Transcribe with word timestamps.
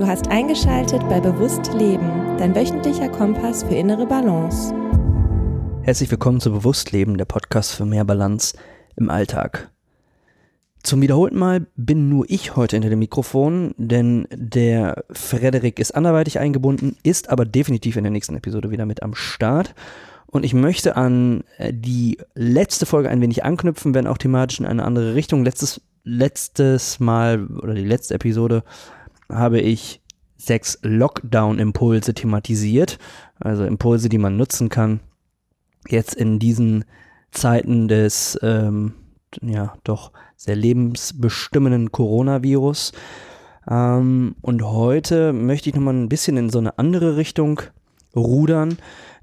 Du 0.00 0.06
hast 0.06 0.28
eingeschaltet 0.28 1.06
bei 1.10 1.20
Bewusst 1.20 1.74
Leben, 1.74 2.38
dein 2.38 2.54
wöchentlicher 2.54 3.10
Kompass 3.10 3.64
für 3.64 3.74
innere 3.74 4.06
Balance. 4.06 4.72
Herzlich 5.82 6.10
willkommen 6.10 6.40
zu 6.40 6.50
Bewusst 6.50 6.90
Leben, 6.90 7.18
der 7.18 7.26
Podcast 7.26 7.74
für 7.74 7.84
mehr 7.84 8.06
Balance 8.06 8.56
im 8.96 9.10
Alltag. 9.10 9.70
Zum 10.82 11.02
wiederholten 11.02 11.36
Mal 11.38 11.66
bin 11.76 12.08
nur 12.08 12.24
ich 12.30 12.56
heute 12.56 12.76
hinter 12.76 12.88
dem 12.88 13.00
Mikrofon, 13.00 13.74
denn 13.76 14.26
der 14.32 15.04
Frederik 15.10 15.78
ist 15.78 15.94
anderweitig 15.94 16.38
eingebunden, 16.38 16.96
ist 17.02 17.28
aber 17.28 17.44
definitiv 17.44 17.96
in 17.96 18.04
der 18.04 18.10
nächsten 18.10 18.36
Episode 18.36 18.70
wieder 18.70 18.86
mit 18.86 19.02
am 19.02 19.14
Start. 19.14 19.74
Und 20.28 20.46
ich 20.46 20.54
möchte 20.54 20.96
an 20.96 21.44
äh, 21.58 21.74
die 21.74 22.16
letzte 22.34 22.86
Folge 22.86 23.10
ein 23.10 23.20
wenig 23.20 23.44
anknüpfen, 23.44 23.92
wenn 23.92 24.06
auch 24.06 24.16
thematisch 24.16 24.60
in 24.60 24.66
eine 24.66 24.82
andere 24.82 25.14
Richtung. 25.14 25.44
Letztes, 25.44 25.82
letztes 26.04 27.00
Mal 27.00 27.48
oder 27.48 27.74
die 27.74 27.84
letzte 27.84 28.14
Episode 28.14 28.62
habe 29.32 29.60
ich 29.60 30.00
sechs 30.36 30.78
Lockdown-Impulse 30.82 32.14
thematisiert. 32.14 32.98
Also 33.38 33.64
Impulse, 33.64 34.08
die 34.08 34.18
man 34.18 34.36
nutzen 34.36 34.68
kann. 34.68 35.00
Jetzt 35.88 36.14
in 36.14 36.38
diesen 36.38 36.84
Zeiten 37.30 37.88
des, 37.88 38.38
ähm, 38.42 38.94
ja, 39.42 39.74
doch 39.84 40.12
sehr 40.36 40.56
lebensbestimmenden 40.56 41.92
Coronavirus. 41.92 42.92
Ähm, 43.68 44.34
und 44.40 44.62
heute 44.62 45.32
möchte 45.32 45.68
ich 45.68 45.74
nochmal 45.74 45.94
ein 45.94 46.08
bisschen 46.08 46.36
in 46.36 46.50
so 46.50 46.58
eine 46.58 46.78
andere 46.78 47.16
Richtung 47.16 47.60
rudern. 48.16 48.78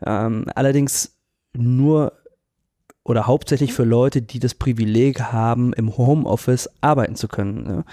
Ähm, 0.05 0.45
allerdings 0.55 1.17
nur 1.53 2.14
oder 3.07 3.25
hauptsächlich 3.25 3.73
für 3.73 3.85
Leute, 3.85 4.21
die 4.21 4.39
das 4.39 4.53
Privileg 4.53 5.21
haben, 5.21 5.71
im 5.71 5.97
Homeoffice 5.97 6.70
arbeiten 6.81 7.16
zu 7.16 7.30
können. 7.30 7.63
Ne? 7.63 7.85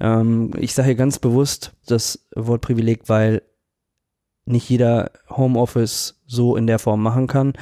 Ähm, 0.00 0.50
ich 0.56 0.72
sage 0.72 0.86
hier 0.86 0.94
ganz 0.94 1.18
bewusst 1.18 1.74
das 1.86 2.26
Wort 2.34 2.62
Privileg, 2.62 3.02
weil 3.06 3.42
nicht 4.46 4.70
jeder 4.70 5.10
Homeoffice 5.28 6.22
so 6.26 6.56
in 6.56 6.66
der 6.66 6.78
Form 6.78 7.02
machen 7.02 7.26
kann. 7.26 7.52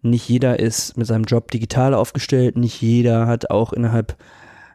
Nicht 0.00 0.26
jeder 0.26 0.58
ist 0.58 0.96
mit 0.96 1.06
seinem 1.06 1.24
Job 1.24 1.50
digital 1.50 1.92
aufgestellt. 1.92 2.56
Nicht 2.56 2.80
jeder 2.80 3.26
hat 3.26 3.50
auch 3.50 3.74
innerhalb 3.74 4.16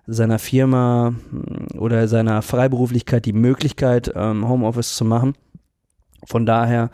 seiner 0.05 0.37
Firma 0.37 1.15
hm, 1.31 1.79
oder 1.79 2.07
seiner 2.07 2.43
Freiberuflichkeit 2.43 3.25
die 3.25 3.33
Möglichkeit, 3.33 4.13
ähm, 4.15 4.47
Homeoffice 4.47 4.95
zu 4.95 5.05
machen. 5.05 5.33
Von 6.23 6.45
daher 6.45 6.91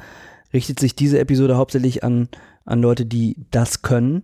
richtet 0.54 0.80
sich 0.80 0.96
diese 0.96 1.20
Episode 1.20 1.58
hauptsächlich 1.58 2.02
an, 2.02 2.30
an 2.64 2.82
Leute, 2.82 3.06
die 3.06 3.36
das 3.52 3.82
können. 3.82 4.24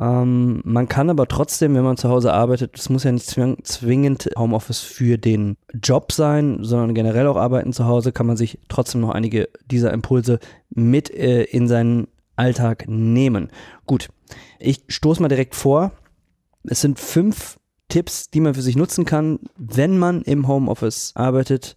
Ähm, 0.00 0.60
man 0.64 0.88
kann 0.88 1.10
aber 1.10 1.26
trotzdem, 1.28 1.74
wenn 1.74 1.84
man 1.84 1.96
zu 1.96 2.08
Hause 2.08 2.32
arbeitet, 2.32 2.78
es 2.78 2.88
muss 2.88 3.04
ja 3.04 3.12
nicht 3.12 3.26
zwingend 3.26 4.30
Homeoffice 4.36 4.80
für 4.80 5.18
den 5.18 5.56
Job 5.82 6.12
sein, 6.12 6.58
sondern 6.62 6.94
generell 6.94 7.26
auch 7.26 7.36
arbeiten 7.36 7.72
zu 7.72 7.86
Hause, 7.86 8.12
kann 8.12 8.26
man 8.26 8.36
sich 8.36 8.58
trotzdem 8.68 9.00
noch 9.00 9.10
einige 9.10 9.48
dieser 9.66 9.92
Impulse 9.92 10.38
mit 10.70 11.10
äh, 11.10 11.42
in 11.44 11.68
seinen 11.68 12.08
Alltag 12.36 12.84
nehmen. 12.88 13.50
Gut, 13.86 14.08
ich 14.58 14.84
stoße 14.88 15.20
mal 15.20 15.28
direkt 15.28 15.54
vor. 15.54 15.92
Es 16.64 16.80
sind 16.80 16.98
fünf 16.98 17.58
Tipps, 17.88 18.30
die 18.30 18.40
man 18.40 18.54
für 18.54 18.62
sich 18.62 18.76
nutzen 18.76 19.04
kann, 19.04 19.40
wenn 19.56 19.98
man 19.98 20.22
im 20.22 20.48
Homeoffice 20.48 21.12
arbeitet, 21.14 21.76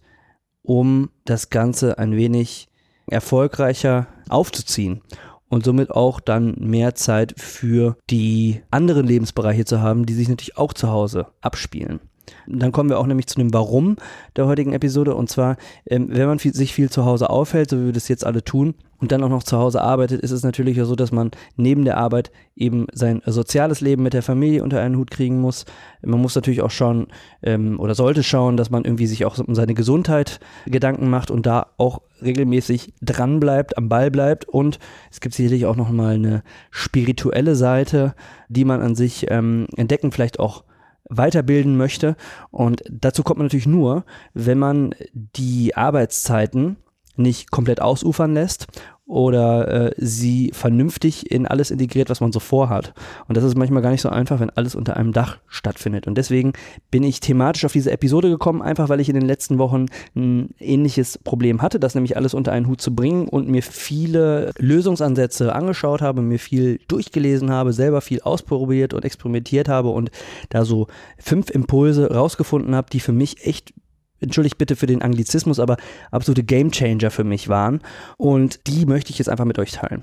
um 0.62 1.10
das 1.24 1.50
Ganze 1.50 1.98
ein 1.98 2.12
wenig 2.16 2.68
erfolgreicher 3.08 4.06
aufzuziehen 4.28 5.02
und 5.48 5.64
somit 5.64 5.90
auch 5.90 6.20
dann 6.20 6.54
mehr 6.58 6.94
Zeit 6.94 7.34
für 7.36 7.96
die 8.10 8.62
anderen 8.70 9.06
Lebensbereiche 9.06 9.64
zu 9.64 9.80
haben, 9.80 10.06
die 10.06 10.14
sich 10.14 10.28
natürlich 10.28 10.56
auch 10.56 10.72
zu 10.72 10.88
Hause 10.88 11.26
abspielen. 11.40 12.00
Dann 12.46 12.72
kommen 12.72 12.90
wir 12.90 12.98
auch 12.98 13.06
nämlich 13.06 13.26
zu 13.26 13.38
dem 13.38 13.52
Warum 13.52 13.96
der 14.34 14.46
heutigen 14.46 14.72
Episode. 14.72 15.14
Und 15.14 15.30
zwar, 15.30 15.56
ähm, 15.86 16.08
wenn 16.10 16.26
man 16.26 16.38
viel, 16.38 16.54
sich 16.54 16.74
viel 16.74 16.90
zu 16.90 17.04
Hause 17.04 17.30
aufhält, 17.30 17.70
so 17.70 17.80
wie 17.80 17.86
wir 17.86 17.92
das 17.92 18.08
jetzt 18.08 18.26
alle 18.26 18.42
tun, 18.42 18.74
und 19.00 19.12
dann 19.12 19.22
auch 19.22 19.28
noch 19.28 19.42
zu 19.42 19.58
Hause 19.58 19.82
arbeitet, 19.82 20.20
ist 20.20 20.30
es 20.30 20.42
natürlich 20.42 20.78
so, 20.78 20.94
dass 20.94 21.12
man 21.12 21.30
neben 21.56 21.84
der 21.84 21.96
Arbeit 21.96 22.30
eben 22.54 22.86
sein 22.92 23.22
soziales 23.26 23.80
Leben 23.80 24.02
mit 24.02 24.14
der 24.14 24.22
Familie 24.22 24.62
unter 24.62 24.80
einen 24.80 24.96
Hut 24.96 25.10
kriegen 25.10 25.40
muss. 25.40 25.64
Man 26.02 26.20
muss 26.20 26.34
natürlich 26.34 26.62
auch 26.62 26.70
schauen 26.70 27.08
ähm, 27.42 27.78
oder 27.78 27.94
sollte 27.94 28.22
schauen, 28.22 28.56
dass 28.56 28.70
man 28.70 28.84
irgendwie 28.84 29.06
sich 29.06 29.24
auch 29.24 29.38
um 29.38 29.54
seine 29.54 29.74
Gesundheit 29.74 30.40
Gedanken 30.66 31.10
macht 31.10 31.30
und 31.30 31.46
da 31.46 31.66
auch 31.76 32.00
regelmäßig 32.22 32.94
dran 33.02 33.40
bleibt, 33.40 33.76
am 33.76 33.88
Ball 33.88 34.10
bleibt. 34.10 34.46
Und 34.48 34.78
es 35.10 35.20
gibt 35.20 35.34
sicherlich 35.34 35.66
auch 35.66 35.76
noch 35.76 35.90
mal 35.90 36.14
eine 36.14 36.42
spirituelle 36.70 37.56
Seite, 37.56 38.14
die 38.48 38.64
man 38.64 38.80
an 38.80 38.94
sich 38.94 39.26
ähm, 39.30 39.66
entdecken, 39.76 40.12
vielleicht 40.12 40.40
auch 40.40 40.64
weiterbilden 41.08 41.76
möchte. 41.76 42.16
Und 42.50 42.82
dazu 42.90 43.22
kommt 43.22 43.38
man 43.38 43.46
natürlich 43.46 43.66
nur, 43.66 44.04
wenn 44.34 44.58
man 44.58 44.94
die 45.12 45.76
Arbeitszeiten 45.76 46.76
nicht 47.18 47.50
komplett 47.50 47.80
ausufern 47.80 48.34
lässt 48.34 48.66
oder 49.06 49.68
äh, 49.68 49.94
sie 49.98 50.50
vernünftig 50.52 51.30
in 51.30 51.46
alles 51.46 51.70
integriert, 51.70 52.10
was 52.10 52.20
man 52.20 52.32
so 52.32 52.40
vorhat. 52.40 52.92
Und 53.28 53.36
das 53.36 53.44
ist 53.44 53.56
manchmal 53.56 53.82
gar 53.82 53.92
nicht 53.92 54.00
so 54.00 54.08
einfach, 54.08 54.40
wenn 54.40 54.50
alles 54.50 54.74
unter 54.74 54.96
einem 54.96 55.12
Dach 55.12 55.38
stattfindet. 55.46 56.08
Und 56.08 56.18
deswegen 56.18 56.54
bin 56.90 57.04
ich 57.04 57.20
thematisch 57.20 57.64
auf 57.64 57.72
diese 57.72 57.92
Episode 57.92 58.28
gekommen, 58.28 58.62
einfach 58.62 58.88
weil 58.88 58.98
ich 58.98 59.08
in 59.08 59.14
den 59.14 59.26
letzten 59.26 59.58
Wochen 59.58 59.86
ein 60.16 60.50
ähnliches 60.58 61.18
Problem 61.18 61.62
hatte, 61.62 61.78
das 61.78 61.94
nämlich 61.94 62.16
alles 62.16 62.34
unter 62.34 62.50
einen 62.50 62.66
Hut 62.66 62.80
zu 62.80 62.96
bringen 62.96 63.28
und 63.28 63.48
mir 63.48 63.62
viele 63.62 64.50
Lösungsansätze 64.58 65.54
angeschaut 65.54 66.02
habe, 66.02 66.20
mir 66.20 66.40
viel 66.40 66.80
durchgelesen 66.88 67.52
habe, 67.52 67.72
selber 67.72 68.00
viel 68.00 68.22
ausprobiert 68.22 68.92
und 68.92 69.04
experimentiert 69.04 69.68
habe 69.68 69.90
und 69.90 70.10
da 70.48 70.64
so 70.64 70.88
fünf 71.16 71.50
Impulse 71.50 72.12
rausgefunden 72.12 72.74
habe, 72.74 72.90
die 72.90 73.00
für 73.00 73.12
mich 73.12 73.46
echt 73.46 73.72
entschuldigt 74.20 74.58
bitte 74.58 74.76
für 74.76 74.86
den 74.86 75.02
Anglizismus, 75.02 75.60
aber 75.60 75.76
absolute 76.10 76.44
Gamechanger 76.44 77.10
für 77.10 77.24
mich 77.24 77.48
waren. 77.48 77.80
Und 78.16 78.66
die 78.66 78.86
möchte 78.86 79.10
ich 79.10 79.18
jetzt 79.18 79.28
einfach 79.28 79.44
mit 79.44 79.58
euch 79.58 79.72
teilen. 79.72 80.02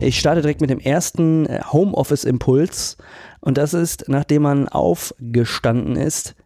Ich 0.00 0.18
starte 0.18 0.42
direkt 0.42 0.60
mit 0.60 0.70
dem 0.70 0.78
ersten 0.78 1.46
äh, 1.46 1.60
Homeoffice-Impuls. 1.72 2.98
Und 3.40 3.58
das 3.58 3.74
ist, 3.74 4.04
nachdem 4.08 4.42
man 4.42 4.68
aufgestanden 4.68 5.96
ist, 5.96 6.36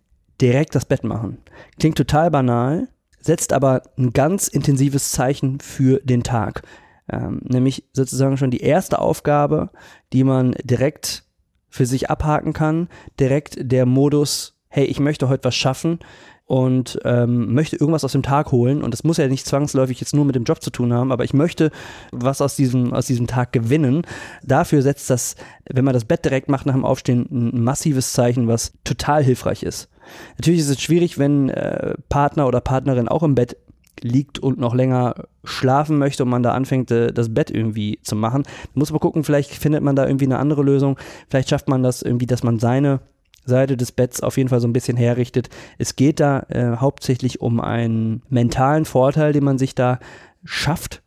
direkt 0.41 0.75
das 0.75 0.87
Bett 0.87 1.05
machen. 1.05 1.39
Klingt 1.79 1.97
total 1.97 2.31
banal, 2.31 2.89
setzt 3.21 3.53
aber 3.53 3.83
ein 3.99 4.13
ganz 4.13 4.49
intensives 4.49 5.13
Zeichen 5.13 5.61
für 5.61 6.01
den 6.01 6.23
Tag. 6.23 6.63
Ähm, 7.11 7.43
nämlich 7.45 7.85
sozusagen 7.93 8.37
schon 8.37 8.51
die 8.51 8.63
erste 8.63 8.99
Aufgabe, 9.01 9.71
die 10.13 10.25
man 10.25 10.53
direkt 10.65 11.25
für 11.69 11.87
sich 11.87 12.11
abhaken 12.11 12.53
kann. 12.53 12.89
Direkt 13.21 13.57
der 13.61 13.87
Modus, 13.87 14.59
hey, 14.69 14.85
ich 14.85 14.99
möchte 14.99 15.29
heute 15.29 15.45
was 15.45 15.55
schaffen 15.55 15.99
und 16.53 16.99
ähm, 17.07 17.55
möchte 17.55 17.77
irgendwas 17.77 18.05
aus 18.05 18.13
dem 18.13 18.23
Tag 18.23 18.53
holen. 18.53 18.83
Und 18.83 18.93
das 18.93 19.05
muss 19.05 19.17
ja 19.17 19.27
nicht 19.27 19.47
zwangsläufig 19.47 19.99
jetzt 20.01 20.15
nur 20.15 20.27
mit 20.27 20.35
dem 20.35 20.45
Job 20.45 20.63
zu 20.63 20.69
tun 20.69 20.93
haben, 20.93 21.11
aber 21.11 21.25
ich 21.25 21.33
möchte 21.33 21.71
was 22.11 22.43
aus 22.43 22.57
diesem, 22.57 22.93
aus 22.93 23.07
diesem 23.07 23.27
Tag 23.27 23.55
gewinnen. 23.55 24.03
Dafür 24.43 24.83
setzt 24.83 25.09
das, 25.09 25.35
wenn 25.71 25.87
man 25.87 25.95
das 25.95 26.05
Bett 26.05 26.27
direkt 26.27 26.51
macht 26.51 26.67
nach 26.67 26.75
dem 26.75 26.85
Aufstehen, 26.85 27.27
ein 27.31 27.65
massives 27.65 28.13
Zeichen, 28.13 28.49
was 28.49 28.75
total 28.85 29.25
hilfreich 29.25 29.63
ist. 29.63 29.89
Natürlich 30.37 30.61
ist 30.61 30.69
es 30.69 30.83
schwierig, 30.83 31.19
wenn 31.19 31.49
äh, 31.49 31.95
Partner 32.11 32.47
oder 32.47 32.61
Partnerin 32.61 33.09
auch 33.09 33.23
im 33.23 33.35
Bett 33.35 33.57
liegt 34.03 34.39
und 34.39 34.59
noch 34.59 34.75
länger 34.75 35.15
schlafen 35.45 35.97
möchte 35.97 36.23
und 36.23 36.29
man 36.29 36.43
da 36.43 36.53
anfängt, 36.53 36.91
äh, 36.91 37.15
das 37.15 37.33
Bett 37.33 37.51
irgendwie 37.51 37.99
zu 38.03 38.15
machen. 38.15 38.43
Muss 38.75 38.91
man 38.91 39.01
gucken, 39.01 39.25
vielleicht 39.25 39.53
findet 39.53 39.83
man 39.83 39.97
da 39.97 40.07
irgendwie 40.07 40.27
eine 40.27 40.39
andere 40.39 40.63
Lösung. 40.63 40.99
Vielleicht 41.31 41.49
schafft 41.49 41.69
man 41.69 41.83
das 41.83 42.03
irgendwie, 42.03 42.27
dass 42.27 42.43
man 42.43 42.59
seine 42.59 43.01
Seite 43.45 43.77
des 43.77 43.93
Betts 43.93 44.21
auf 44.21 44.37
jeden 44.37 44.49
Fall 44.49 44.61
so 44.61 44.69
ein 44.69 44.73
bisschen 44.73 44.97
herrichtet. 44.97 45.49
Es 45.79 45.97
geht 45.97 46.21
da 46.21 46.41
äh, 46.49 46.77
hauptsächlich 46.77 47.41
um 47.41 47.61
einen 47.61 48.23
mentalen 48.29 48.85
Vorteil, 48.85 49.33
den 49.33 49.45
man 49.45 49.59
sich 49.59 49.75
da 49.75 49.99
schafft, 50.45 51.03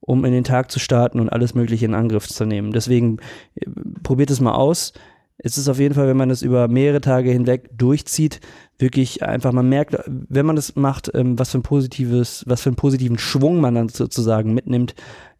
um 0.00 0.24
in 0.24 0.32
den 0.32 0.44
Tag 0.44 0.70
zu 0.70 0.78
starten 0.78 1.20
und 1.20 1.30
alles 1.30 1.54
Mögliche 1.54 1.86
in 1.86 1.94
Angriff 1.94 2.28
zu 2.28 2.44
nehmen. 2.44 2.72
Deswegen 2.72 3.18
äh, 3.54 3.66
probiert 4.02 4.30
es 4.30 4.40
mal 4.40 4.54
aus. 4.54 4.92
Es 5.36 5.58
ist 5.58 5.68
auf 5.68 5.78
jeden 5.78 5.94
Fall, 5.94 6.06
wenn 6.06 6.16
man 6.16 6.28
das 6.28 6.42
über 6.42 6.68
mehrere 6.68 7.00
Tage 7.00 7.30
hinweg 7.30 7.68
durchzieht, 7.76 8.40
wirklich 8.78 9.22
einfach, 9.22 9.52
man 9.52 9.68
merkt, 9.68 9.96
wenn 10.06 10.46
man 10.46 10.56
das 10.56 10.76
macht, 10.76 11.10
ähm, 11.14 11.38
was 11.38 11.50
für 11.50 11.58
ein 11.58 11.62
positives, 11.62 12.44
was 12.46 12.62
für 12.62 12.70
einen 12.70 12.76
positiven 12.76 13.18
Schwung 13.18 13.60
man 13.60 13.74
dann 13.74 13.88
sozusagen 13.88 14.54
mitnimmt 14.54 14.94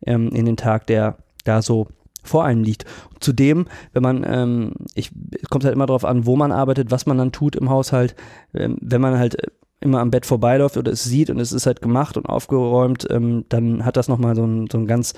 ähm, 0.04 0.28
in 0.30 0.46
den 0.46 0.56
Tag, 0.56 0.86
der 0.88 1.18
da 1.44 1.62
so 1.62 1.88
vor 2.24 2.44
einem 2.44 2.64
liegt. 2.64 2.84
Zudem, 3.20 3.66
wenn 3.92 4.02
man, 4.02 4.24
ähm, 4.26 4.72
ich, 4.94 5.12
es 5.40 5.48
kommt 5.48 5.64
halt 5.64 5.74
immer 5.74 5.86
darauf 5.86 6.04
an, 6.04 6.26
wo 6.26 6.36
man 6.36 6.52
arbeitet, 6.52 6.90
was 6.90 7.06
man 7.06 7.18
dann 7.18 7.32
tut 7.32 7.56
im 7.56 7.70
Haushalt. 7.70 8.16
Ähm, 8.54 8.76
wenn 8.80 9.00
man 9.00 9.18
halt 9.18 9.36
immer 9.80 10.00
am 10.00 10.10
Bett 10.10 10.26
vorbeiläuft 10.26 10.76
oder 10.76 10.92
es 10.92 11.04
sieht 11.04 11.30
und 11.30 11.38
es 11.38 11.52
ist 11.52 11.66
halt 11.66 11.82
gemacht 11.82 12.16
und 12.16 12.26
aufgeräumt, 12.26 13.06
ähm, 13.10 13.44
dann 13.48 13.84
hat 13.84 13.96
das 13.96 14.08
nochmal 14.08 14.34
so 14.34 14.42
einen, 14.42 14.68
so 14.70 14.78
einen 14.78 14.86
ganz 14.86 15.12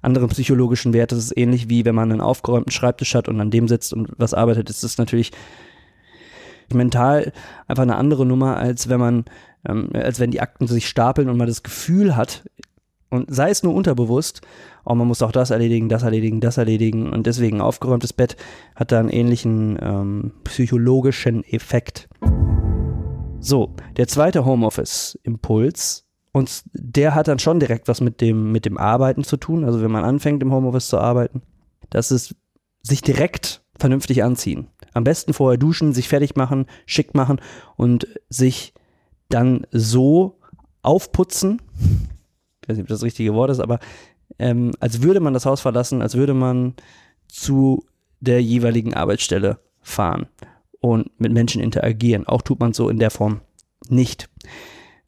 anderen 0.00 0.28
psychologischen 0.28 0.92
Wert. 0.92 1.12
Das 1.12 1.18
ist 1.18 1.36
ähnlich 1.36 1.68
wie 1.68 1.84
wenn 1.84 1.94
man 1.94 2.10
einen 2.10 2.20
aufgeräumten 2.20 2.72
Schreibtisch 2.72 3.14
hat 3.14 3.28
und 3.28 3.40
an 3.40 3.50
dem 3.50 3.68
sitzt 3.68 3.92
und 3.92 4.10
was 4.16 4.34
arbeitet. 4.34 4.68
Das 4.68 4.84
ist 4.84 4.98
natürlich 4.98 5.32
mental 6.72 7.32
einfach 7.66 7.82
eine 7.82 7.96
andere 7.96 8.24
Nummer, 8.24 8.56
als 8.56 8.88
wenn 8.88 9.00
man, 9.00 9.24
ähm, 9.68 9.90
als 9.92 10.20
wenn 10.20 10.30
die 10.30 10.40
Akten 10.40 10.66
sich 10.66 10.88
stapeln 10.88 11.28
und 11.28 11.36
man 11.36 11.48
das 11.48 11.62
Gefühl 11.62 12.16
hat, 12.16 12.44
und 13.12 13.32
sei 13.32 13.50
es 13.50 13.62
nur 13.62 13.74
unterbewusst, 13.74 14.40
oh, 14.86 14.94
man 14.94 15.06
muss 15.06 15.20
auch 15.20 15.32
das 15.32 15.50
erledigen, 15.50 15.90
das 15.90 16.02
erledigen, 16.02 16.40
das 16.40 16.56
erledigen. 16.56 17.10
Und 17.10 17.26
deswegen 17.26 17.60
aufgeräumtes 17.60 18.14
Bett 18.14 18.36
hat 18.74 18.90
da 18.90 19.00
einen 19.00 19.10
ähnlichen 19.10 19.78
ähm, 19.82 20.32
psychologischen 20.44 21.44
Effekt. 21.44 22.08
So, 23.38 23.74
der 23.98 24.08
zweite 24.08 24.46
Homeoffice-Impuls 24.46 26.06
und 26.32 26.62
der 26.72 27.14
hat 27.14 27.28
dann 27.28 27.38
schon 27.38 27.60
direkt 27.60 27.86
was 27.86 28.00
mit 28.00 28.22
dem, 28.22 28.50
mit 28.50 28.64
dem 28.64 28.78
Arbeiten 28.78 29.24
zu 29.24 29.36
tun. 29.36 29.64
Also 29.64 29.82
wenn 29.82 29.90
man 29.90 30.04
anfängt 30.04 30.42
im 30.42 30.52
Homeoffice 30.52 30.88
zu 30.88 30.98
arbeiten, 30.98 31.42
das 31.90 32.10
ist 32.10 32.34
sich 32.80 33.02
direkt 33.02 33.62
vernünftig 33.78 34.24
anziehen. 34.24 34.68
Am 34.94 35.04
besten 35.04 35.34
vorher 35.34 35.58
duschen, 35.58 35.92
sich 35.92 36.08
fertig 36.08 36.34
machen, 36.34 36.64
schick 36.86 37.14
machen 37.14 37.42
und 37.76 38.06
sich 38.30 38.72
dann 39.28 39.66
so 39.70 40.38
aufputzen. 40.80 41.60
Ich 42.62 42.68
weiß 42.68 42.76
nicht, 42.76 42.84
ob 42.84 42.88
das 42.88 43.00
das 43.00 43.06
richtige 43.06 43.34
Wort 43.34 43.50
ist, 43.50 43.60
aber 43.60 43.80
ähm, 44.38 44.72
als 44.80 45.02
würde 45.02 45.20
man 45.20 45.34
das 45.34 45.46
Haus 45.46 45.60
verlassen, 45.60 46.02
als 46.02 46.14
würde 46.14 46.34
man 46.34 46.74
zu 47.28 47.84
der 48.20 48.42
jeweiligen 48.42 48.94
Arbeitsstelle 48.94 49.58
fahren 49.80 50.26
und 50.80 51.10
mit 51.20 51.32
Menschen 51.32 51.60
interagieren. 51.60 52.26
Auch 52.26 52.42
tut 52.42 52.60
man 52.60 52.72
so 52.72 52.88
in 52.88 52.98
der 52.98 53.10
Form 53.10 53.40
nicht. 53.88 54.28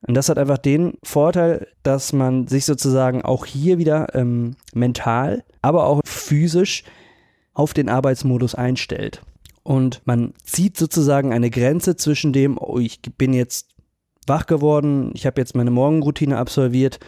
Und 0.06 0.14
das 0.14 0.28
hat 0.28 0.36
einfach 0.36 0.58
den 0.58 0.94
Vorteil, 1.02 1.68
dass 1.82 2.12
man 2.12 2.46
sich 2.46 2.66
sozusagen 2.66 3.22
auch 3.22 3.46
hier 3.46 3.78
wieder 3.78 4.14
ähm, 4.14 4.56
mental, 4.74 5.44
aber 5.62 5.86
auch 5.86 6.00
physisch 6.04 6.84
auf 7.54 7.72
den 7.72 7.88
Arbeitsmodus 7.88 8.54
einstellt. 8.54 9.22
Und 9.62 10.02
man 10.04 10.34
zieht 10.42 10.76
sozusagen 10.76 11.32
eine 11.32 11.48
Grenze 11.48 11.96
zwischen 11.96 12.34
dem, 12.34 12.58
oh, 12.58 12.78
ich 12.78 13.00
bin 13.16 13.32
jetzt 13.32 13.68
wach 14.26 14.46
geworden, 14.46 15.10
ich 15.14 15.24
habe 15.24 15.40
jetzt 15.40 15.54
meine 15.54 15.70
Morgenroutine 15.70 16.36
absolviert, 16.36 17.00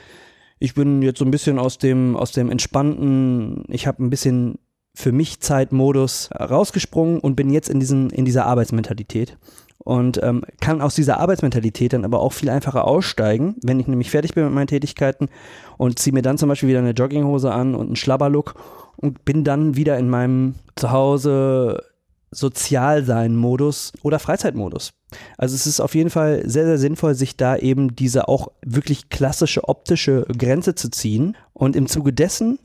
ich 0.59 0.75
bin 0.75 1.03
jetzt 1.03 1.19
so 1.19 1.25
ein 1.25 1.31
bisschen 1.31 1.59
aus 1.59 1.79
dem, 1.79 2.17
aus 2.17 2.33
dem 2.33 2.51
entspannten, 2.51 3.65
ich 3.69 3.87
habe 3.87 4.03
ein 4.03 4.11
bisschen 4.11 4.59
für 4.95 5.13
mich 5.13 5.41
Zeitmodus 5.41 6.31
rausgesprungen 6.33 7.21
und 7.21 7.37
bin 7.37 7.51
jetzt 7.51 7.69
in, 7.69 7.81
diesen, 7.81 8.11
in 8.11 8.25
dieser 8.25 8.47
Arbeitsmentalität. 8.47 9.37
Und 9.79 10.21
ähm, 10.23 10.43
kann 10.61 10.81
aus 10.81 10.97
dieser 10.97 11.21
Arbeitsmentalität 11.21 11.93
dann 11.93 12.05
aber 12.05 12.21
auch 12.21 12.33
viel 12.33 12.51
einfacher 12.51 12.87
aussteigen, 12.87 13.55
wenn 13.63 13.79
ich 13.79 13.87
nämlich 13.87 14.11
fertig 14.11 14.35
bin 14.35 14.45
mit 14.45 14.53
meinen 14.53 14.67
Tätigkeiten 14.67 15.29
und 15.77 15.99
ziehe 15.99 16.15
mir 16.15 16.23
dann 16.23 16.39
zum 16.39 16.49
Beispiel 16.49 16.71
wieder 16.71 16.81
eine 16.81 16.91
Jogginghose 16.91 17.53
an 17.53 17.75
und 17.77 17.87
einen 17.87 17.97
Schlabberlook 17.97 18.55
und 18.97 19.25
bin 19.25 19.45
dann 19.45 19.77
wieder 19.77 19.97
in 19.99 20.09
meinem 20.09 20.57
Zuhause 20.75 21.85
Sozialsein-Modus 22.31 23.93
oder 24.03 24.19
Freizeitmodus. 24.19 24.93
Also 25.39 25.55
es 25.55 25.67
ist 25.67 25.81
auf 25.81 25.95
jeden 25.95 26.11
Fall 26.11 26.43
sehr, 26.49 26.67
sehr 26.67 26.79
sinnvoll, 26.79 27.15
sich 27.15 27.37
da 27.37 27.57
eben 27.57 27.95
diese 27.95 28.29
auch 28.29 28.49
wirklich 28.65 29.09
klassische 29.09 29.69
optische 29.69 30.27
Grenze 30.37 30.75
zu 30.75 30.91
ziehen 30.91 31.37
und 31.53 31.77
im 31.77 31.87
Zuge 31.87 32.13
dessen 32.13 32.59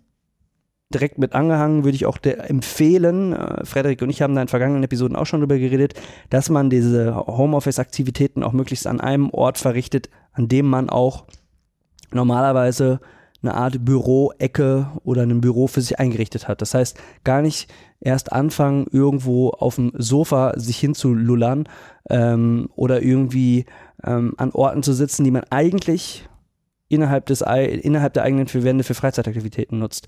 direkt 0.91 1.17
mit 1.17 1.33
angehangen, 1.33 1.83
würde 1.83 1.95
ich 1.95 2.05
auch 2.05 2.17
empfehlen, 2.23 3.33
äh, 3.33 3.65
Frederik 3.65 4.01
und 4.01 4.09
ich 4.09 4.21
haben 4.21 4.35
da 4.35 4.41
in 4.41 4.47
vergangenen 4.47 4.83
Episoden 4.83 5.15
auch 5.15 5.25
schon 5.25 5.39
drüber 5.39 5.57
geredet, 5.57 5.93
dass 6.29 6.49
man 6.49 6.69
diese 6.69 7.15
Homeoffice-Aktivitäten 7.15 8.43
auch 8.43 8.51
möglichst 8.51 8.87
an 8.87 8.99
einem 8.99 9.29
Ort 9.29 9.57
verrichtet, 9.57 10.09
an 10.33 10.47
dem 10.47 10.67
man 10.67 10.89
auch 10.89 11.25
normalerweise 12.11 12.99
eine 13.41 13.55
Art 13.55 13.83
Büroecke 13.83 14.87
oder 15.03 15.23
ein 15.23 15.41
Büro 15.41 15.67
für 15.67 15.81
sich 15.81 15.99
eingerichtet 15.99 16.47
hat. 16.47 16.61
Das 16.61 16.73
heißt, 16.73 16.97
gar 17.23 17.41
nicht 17.41 17.71
erst 17.99 18.31
anfangen, 18.31 18.87
irgendwo 18.91 19.49
auf 19.49 19.75
dem 19.75 19.91
Sofa 19.95 20.53
sich 20.57 20.77
hinzulullern 20.77 21.67
ähm, 22.09 22.69
oder 22.75 23.01
irgendwie 23.01 23.65
ähm, 24.03 24.33
an 24.37 24.51
Orten 24.51 24.83
zu 24.83 24.93
sitzen, 24.93 25.23
die 25.23 25.31
man 25.31 25.43
eigentlich 25.49 26.27
innerhalb, 26.91 27.25
des, 27.27 27.41
innerhalb 27.41 28.13
der 28.13 28.23
eigenen 28.23 28.47
vier 28.47 28.83
für 28.83 28.93
Freizeitaktivitäten 28.93 29.79
nutzt. 29.79 30.07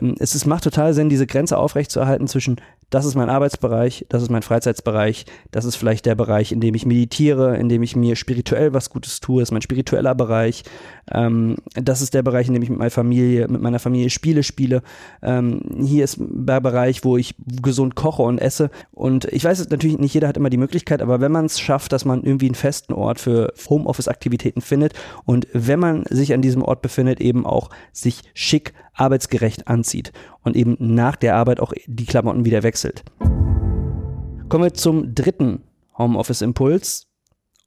Ähm, 0.00 0.14
es 0.18 0.34
ist, 0.34 0.46
macht 0.46 0.64
total 0.64 0.94
Sinn, 0.94 1.08
diese 1.08 1.26
Grenze 1.26 1.56
aufrechtzuerhalten 1.56 2.28
zwischen 2.28 2.56
das 2.90 3.04
ist 3.04 3.14
mein 3.14 3.28
Arbeitsbereich, 3.28 4.06
das 4.08 4.22
ist 4.22 4.30
mein 4.30 4.42
Freizeitsbereich, 4.42 5.26
das 5.50 5.64
ist 5.66 5.76
vielleicht 5.76 6.06
der 6.06 6.14
Bereich, 6.14 6.52
in 6.52 6.60
dem 6.60 6.74
ich 6.74 6.86
meditiere, 6.86 7.56
in 7.58 7.68
dem 7.68 7.82
ich 7.82 7.96
mir 7.96 8.16
spirituell 8.16 8.72
was 8.72 8.88
Gutes 8.88 9.20
tue, 9.20 9.42
ist 9.42 9.52
mein 9.52 9.62
spiritueller 9.62 10.14
Bereich. 10.14 10.64
Ähm, 11.12 11.56
das 11.74 12.00
ist 12.00 12.14
der 12.14 12.22
Bereich, 12.22 12.48
in 12.48 12.54
dem 12.54 12.62
ich 12.62 12.70
mit 12.70 12.78
meiner 12.78 12.90
Familie, 12.90 13.46
mit 13.48 13.60
meiner 13.60 13.78
Familie 13.78 14.08
Spiele 14.08 14.42
spiele. 14.42 14.82
Ähm, 15.22 15.60
hier 15.84 16.04
ist 16.04 16.18
der 16.18 16.60
Bereich, 16.60 17.04
wo 17.04 17.16
ich 17.18 17.34
gesund 17.62 17.94
koche 17.94 18.22
und 18.22 18.38
esse. 18.38 18.70
Und 18.92 19.26
ich 19.26 19.44
weiß 19.44 19.68
natürlich, 19.68 19.98
nicht 19.98 20.14
jeder 20.14 20.28
hat 20.28 20.38
immer 20.38 20.50
die 20.50 20.56
Möglichkeit, 20.56 21.02
aber 21.02 21.20
wenn 21.20 21.32
man 21.32 21.44
es 21.44 21.60
schafft, 21.60 21.92
dass 21.92 22.06
man 22.06 22.22
irgendwie 22.22 22.46
einen 22.46 22.54
festen 22.54 22.94
Ort 22.94 23.20
für 23.20 23.52
Homeoffice-Aktivitäten 23.68 24.62
findet 24.62 24.94
und 25.26 25.46
wenn 25.52 25.78
man 25.78 26.04
sich 26.08 26.32
an 26.32 26.42
diesem 26.42 26.62
Ort 26.62 26.80
befindet, 26.80 27.20
eben 27.20 27.44
auch 27.44 27.68
sich 27.92 28.22
schick 28.32 28.72
arbeitsgerecht 28.98 29.68
anzieht 29.68 30.12
und 30.42 30.56
eben 30.56 30.76
nach 30.78 31.16
der 31.16 31.36
Arbeit 31.36 31.60
auch 31.60 31.72
die 31.86 32.06
Klamotten 32.06 32.44
wieder 32.44 32.62
wechselt. 32.62 33.04
Kommen 34.48 34.64
wir 34.64 34.74
zum 34.74 35.14
dritten 35.14 35.62
Homeoffice-Impuls. 35.98 37.06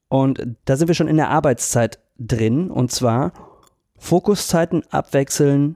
Und 0.08 0.58
da 0.66 0.76
sind 0.76 0.88
wir 0.88 0.96
schon 0.96 1.08
in 1.08 1.18
der 1.18 1.30
Arbeitszeit 1.30 2.00
drin. 2.18 2.72
Und 2.72 2.92
zwar 2.92 3.34
Fokuszeiten 3.98 4.84
abwechseln 4.90 5.76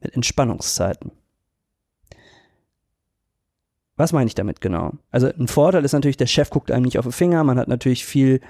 mit 0.00 0.14
Entspannungszeiten. 0.14 1.12
Was 3.96 4.12
meine 4.12 4.28
ich 4.28 4.34
damit 4.34 4.60
genau? 4.60 4.92
Also 5.10 5.26
ein 5.26 5.48
Vorteil 5.48 5.84
ist 5.84 5.92
natürlich, 5.92 6.16
der 6.16 6.26
Chef 6.26 6.50
guckt 6.50 6.70
einem 6.70 6.84
nicht 6.84 6.98
auf 6.98 7.04
den 7.04 7.12
Finger, 7.12 7.42
man 7.42 7.58
hat 7.58 7.66
natürlich 7.66 8.04
viel 8.04 8.40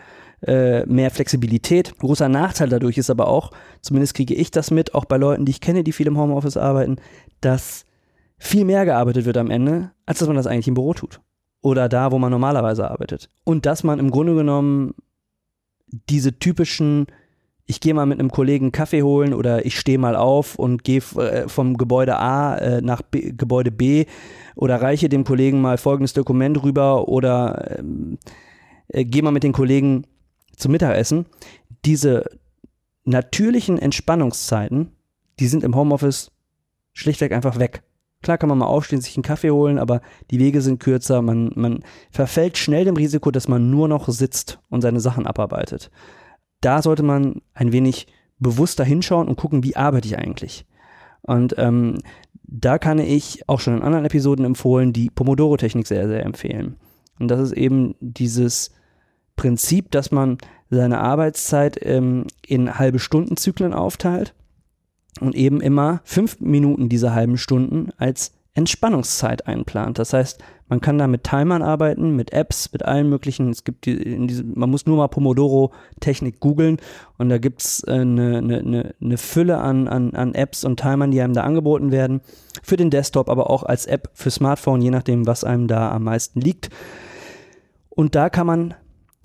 äh, 0.42 0.86
mehr 0.86 1.10
Flexibilität. 1.10 1.98
Großer 1.98 2.28
Nachteil 2.28 2.68
dadurch 2.68 2.98
ist 2.98 3.10
aber 3.10 3.28
auch, 3.28 3.50
zumindest 3.80 4.14
kriege 4.14 4.34
ich 4.34 4.50
das 4.50 4.70
mit, 4.70 4.94
auch 4.94 5.04
bei 5.04 5.16
Leuten, 5.16 5.44
die 5.44 5.50
ich 5.50 5.60
kenne, 5.60 5.84
die 5.84 5.92
viel 5.92 6.06
im 6.06 6.18
Homeoffice 6.18 6.56
arbeiten, 6.56 6.96
dass 7.40 7.84
viel 8.38 8.64
mehr 8.64 8.84
gearbeitet 8.84 9.24
wird 9.24 9.36
am 9.36 9.50
Ende, 9.50 9.90
als 10.06 10.20
dass 10.20 10.28
man 10.28 10.36
das 10.36 10.46
eigentlich 10.46 10.68
im 10.68 10.74
Büro 10.74 10.94
tut. 10.94 11.20
Oder 11.60 11.88
da, 11.88 12.12
wo 12.12 12.18
man 12.18 12.30
normalerweise 12.30 12.88
arbeitet. 12.88 13.30
Und 13.44 13.66
dass 13.66 13.82
man 13.82 13.98
im 13.98 14.10
Grunde 14.10 14.34
genommen 14.34 14.94
diese 16.08 16.38
typischen 16.38 17.06
ich 17.70 17.80
gehe 17.80 17.92
mal 17.92 18.06
mit 18.06 18.18
einem 18.18 18.30
Kollegen 18.30 18.72
Kaffee 18.72 19.02
holen 19.02 19.34
oder 19.34 19.66
ich 19.66 19.78
stehe 19.78 19.98
mal 19.98 20.16
auf 20.16 20.54
und 20.58 20.84
gehe 20.84 21.02
äh, 21.16 21.48
vom 21.48 21.76
Gebäude 21.76 22.18
A 22.18 22.56
äh, 22.56 22.80
nach 22.80 23.02
B, 23.02 23.32
Gebäude 23.32 23.70
B 23.70 24.06
oder 24.56 24.80
reiche 24.80 25.10
dem 25.10 25.24
Kollegen 25.24 25.60
mal 25.60 25.76
folgendes 25.76 26.14
Dokument 26.14 26.62
rüber 26.62 27.08
oder 27.08 27.78
ähm, 27.78 28.18
äh, 28.88 29.04
gehe 29.04 29.22
mal 29.22 29.32
mit 29.32 29.42
den 29.42 29.52
Kollegen 29.52 30.06
zum 30.58 30.72
Mittagessen. 30.72 31.26
Diese 31.84 32.24
natürlichen 33.04 33.78
Entspannungszeiten, 33.78 34.92
die 35.40 35.48
sind 35.48 35.64
im 35.64 35.74
Homeoffice 35.74 36.32
schlichtweg 36.92 37.32
einfach 37.32 37.58
weg. 37.58 37.82
Klar 38.22 38.38
kann 38.38 38.48
man 38.48 38.58
mal 38.58 38.66
aufstehen, 38.66 39.00
sich 39.00 39.16
einen 39.16 39.22
Kaffee 39.22 39.50
holen, 39.50 39.78
aber 39.78 40.00
die 40.30 40.40
Wege 40.40 40.60
sind 40.60 40.80
kürzer. 40.80 41.22
Man, 41.22 41.52
man 41.54 41.84
verfällt 42.10 42.58
schnell 42.58 42.84
dem 42.84 42.96
Risiko, 42.96 43.30
dass 43.30 43.46
man 43.46 43.70
nur 43.70 43.86
noch 43.86 44.08
sitzt 44.08 44.58
und 44.68 44.80
seine 44.80 45.00
Sachen 45.00 45.26
abarbeitet. 45.26 45.90
Da 46.60 46.82
sollte 46.82 47.04
man 47.04 47.40
ein 47.54 47.70
wenig 47.72 48.08
bewusster 48.40 48.84
hinschauen 48.84 49.28
und 49.28 49.36
gucken, 49.36 49.62
wie 49.62 49.76
arbeite 49.76 50.08
ich 50.08 50.18
eigentlich. 50.18 50.66
Und 51.22 51.54
ähm, 51.58 51.98
da 52.42 52.78
kann 52.78 52.98
ich 52.98 53.48
auch 53.48 53.60
schon 53.60 53.76
in 53.76 53.82
anderen 53.82 54.04
Episoden 54.04 54.44
empfohlen, 54.44 54.92
die 54.92 55.10
Pomodoro-Technik 55.10 55.86
sehr, 55.86 56.08
sehr 56.08 56.24
empfehlen. 56.24 56.76
Und 57.20 57.28
das 57.28 57.40
ist 57.40 57.52
eben 57.52 57.94
dieses 58.00 58.72
Prinzip, 59.38 59.90
dass 59.92 60.10
man 60.10 60.36
seine 60.68 60.98
Arbeitszeit 60.98 61.78
ähm, 61.80 62.26
in 62.46 62.78
halbe 62.78 62.98
Stundenzyklen 62.98 63.72
aufteilt 63.72 64.34
und 65.20 65.34
eben 65.34 65.60
immer 65.60 66.00
fünf 66.04 66.40
Minuten 66.40 66.88
dieser 66.88 67.14
halben 67.14 67.38
Stunden 67.38 67.90
als 67.96 68.32
Entspannungszeit 68.54 69.46
einplant. 69.46 70.00
Das 70.00 70.12
heißt, 70.12 70.42
man 70.68 70.80
kann 70.80 70.98
da 70.98 71.06
mit 71.06 71.22
Timern 71.22 71.62
arbeiten, 71.62 72.16
mit 72.16 72.32
Apps, 72.32 72.72
mit 72.72 72.84
allen 72.84 73.08
möglichen. 73.08 73.50
Es 73.50 73.62
gibt 73.62 73.86
die, 73.86 73.92
in 73.92 74.26
diesem, 74.26 74.54
man 74.56 74.68
muss 74.68 74.86
nur 74.86 74.96
mal 74.96 75.06
Pomodoro-Technik 75.06 76.40
googeln 76.40 76.78
und 77.16 77.28
da 77.28 77.38
gibt 77.38 77.62
es 77.62 77.84
eine, 77.84 78.38
eine, 78.38 78.58
eine, 78.58 78.94
eine 79.00 79.18
Fülle 79.18 79.58
an, 79.58 79.86
an, 79.86 80.14
an 80.14 80.34
Apps 80.34 80.64
und 80.64 80.80
Timern, 80.80 81.12
die 81.12 81.22
einem 81.22 81.34
da 81.34 81.44
angeboten 81.44 81.92
werden. 81.92 82.20
Für 82.64 82.76
den 82.76 82.90
Desktop, 82.90 83.30
aber 83.30 83.48
auch 83.50 83.62
als 83.62 83.86
App 83.86 84.10
für 84.14 84.32
Smartphone, 84.32 84.82
je 84.82 84.90
nachdem, 84.90 85.28
was 85.28 85.44
einem 85.44 85.68
da 85.68 85.92
am 85.92 86.02
meisten 86.02 86.40
liegt. 86.40 86.70
Und 87.88 88.16
da 88.16 88.28
kann 88.30 88.46
man 88.48 88.74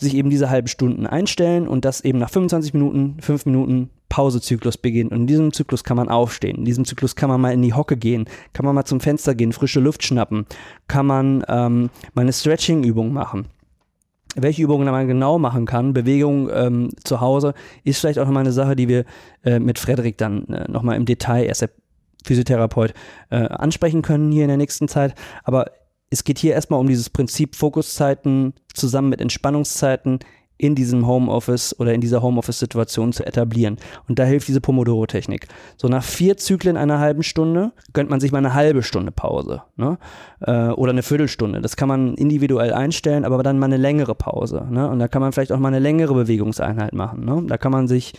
sich 0.03 0.15
eben 0.15 0.29
diese 0.29 0.50
halben 0.50 0.67
Stunden 0.67 1.07
einstellen 1.07 1.67
und 1.67 1.86
das 1.86 2.01
eben 2.01 2.19
nach 2.19 2.29
25 2.29 2.74
Minuten, 2.74 3.17
5 3.19 3.45
Minuten 3.45 3.89
Pausezyklus 4.10 4.77
beginnt. 4.77 5.12
Und 5.12 5.22
in 5.22 5.27
diesem 5.27 5.53
Zyklus 5.53 5.83
kann 5.83 5.98
man 5.98 6.10
aufstehen. 6.10 6.57
In 6.57 6.65
diesem 6.65 6.86
Zyklus 6.86 7.15
kann 7.15 7.29
man 7.29 7.41
mal 7.41 7.51
in 7.51 7.62
die 7.62 7.74
Hocke 7.74 7.98
gehen, 7.98 8.25
kann 8.53 8.65
man 8.65 8.75
mal 8.75 8.86
zum 8.86 9.00
Fenster 9.00 9.33
gehen, 9.33 9.53
frische 9.53 9.79
Luft 9.79 10.03
schnappen, 10.03 10.45
kann 10.88 11.07
man 11.07 11.43
ähm, 11.48 11.89
mal 12.13 12.22
eine 12.22 12.33
Stretching-Übung 12.33 13.12
machen. 13.12 13.48
Welche 14.36 14.63
Übungen 14.63 14.86
man 14.86 15.07
genau 15.07 15.39
machen 15.39 15.65
kann, 15.65 15.93
Bewegung 15.93 16.50
ähm, 16.51 16.89
zu 17.03 17.22
Hause, 17.22 17.53
ist 17.83 18.00
vielleicht 18.00 18.19
auch 18.19 18.25
nochmal 18.25 18.43
eine 18.43 18.51
Sache, 18.51 18.75
die 18.75 18.88
wir 18.88 19.05
äh, 19.43 19.60
mit 19.60 19.79
Frederik 19.79 20.17
dann 20.17 20.45
äh, 20.48 20.72
nochmal 20.72 20.98
im 20.98 21.05
Detail, 21.05 21.45
er 21.45 21.51
ist 21.51 21.62
der 21.62 21.69
Physiotherapeut, 22.24 22.93
äh, 23.29 23.36
ansprechen 23.36 24.01
können 24.01 24.31
hier 24.31 24.43
in 24.43 24.48
der 24.48 24.57
nächsten 24.57 24.88
Zeit. 24.88 25.13
Aber 25.43 25.72
es 26.13 26.24
geht 26.24 26.38
hier 26.38 26.53
erstmal 26.53 26.79
um 26.79 26.88
dieses 26.88 27.10
Prinzip 27.10 27.55
Fokuszeiten 27.55 28.53
zusammen 28.74 29.10
mit 29.10 29.20
Entspannungszeiten 29.20 30.20
in 30.58 30.75
diesem 30.75 31.08
Homeoffice 31.08 31.77
oder 31.79 31.93
in 31.93 32.01
dieser 32.01 32.22
Homeoffice-Situation 32.22 33.12
zu 33.12 33.25
etablieren. 33.25 33.77
Und 34.08 34.20
da 34.20 34.24
hilft 34.24 34.48
diese 34.48 34.62
Pomodoro-Technik. 34.62 35.48
So 35.75 35.88
nach 35.88 36.03
vier 36.03 36.38
Zyklen 36.38 36.77
einer 36.77 37.00
halben 37.00 37.24
Stunde 37.24 37.74
gönnt 37.91 38.12
man 38.12 38.20
sich 38.20 38.32
mal 38.32 38.38
eine 38.38 38.53
halbe 38.53 38.84
Stunde 38.84 39.12
Pause 39.12 39.63
ne? 39.75 39.98
äh, 40.41 40.70
oder 40.70 40.91
eine 40.91 41.01
Viertelstunde. 41.01 41.60
Das 41.62 41.75
kann 41.75 41.88
man 41.88 42.13
individuell 42.13 42.72
einstellen, 42.72 43.25
aber 43.25 43.41
dann 43.41 43.58
mal 43.58 43.65
eine 43.65 43.77
längere 43.77 44.13
Pause. 44.13 44.67
Ne? 44.70 44.88
Und 44.88 45.00
da 45.00 45.08
kann 45.08 45.22
man 45.22 45.34
vielleicht 45.34 45.51
auch 45.51 45.60
mal 45.60 45.70
eine 45.70 45.79
längere 45.79 46.13
Bewegungseinheit 46.13 46.93
machen. 46.93 47.25
Ne? 47.25 47.43
Da 47.48 47.58
kann 47.58 47.72
man 47.72 47.88
sich 47.88 48.13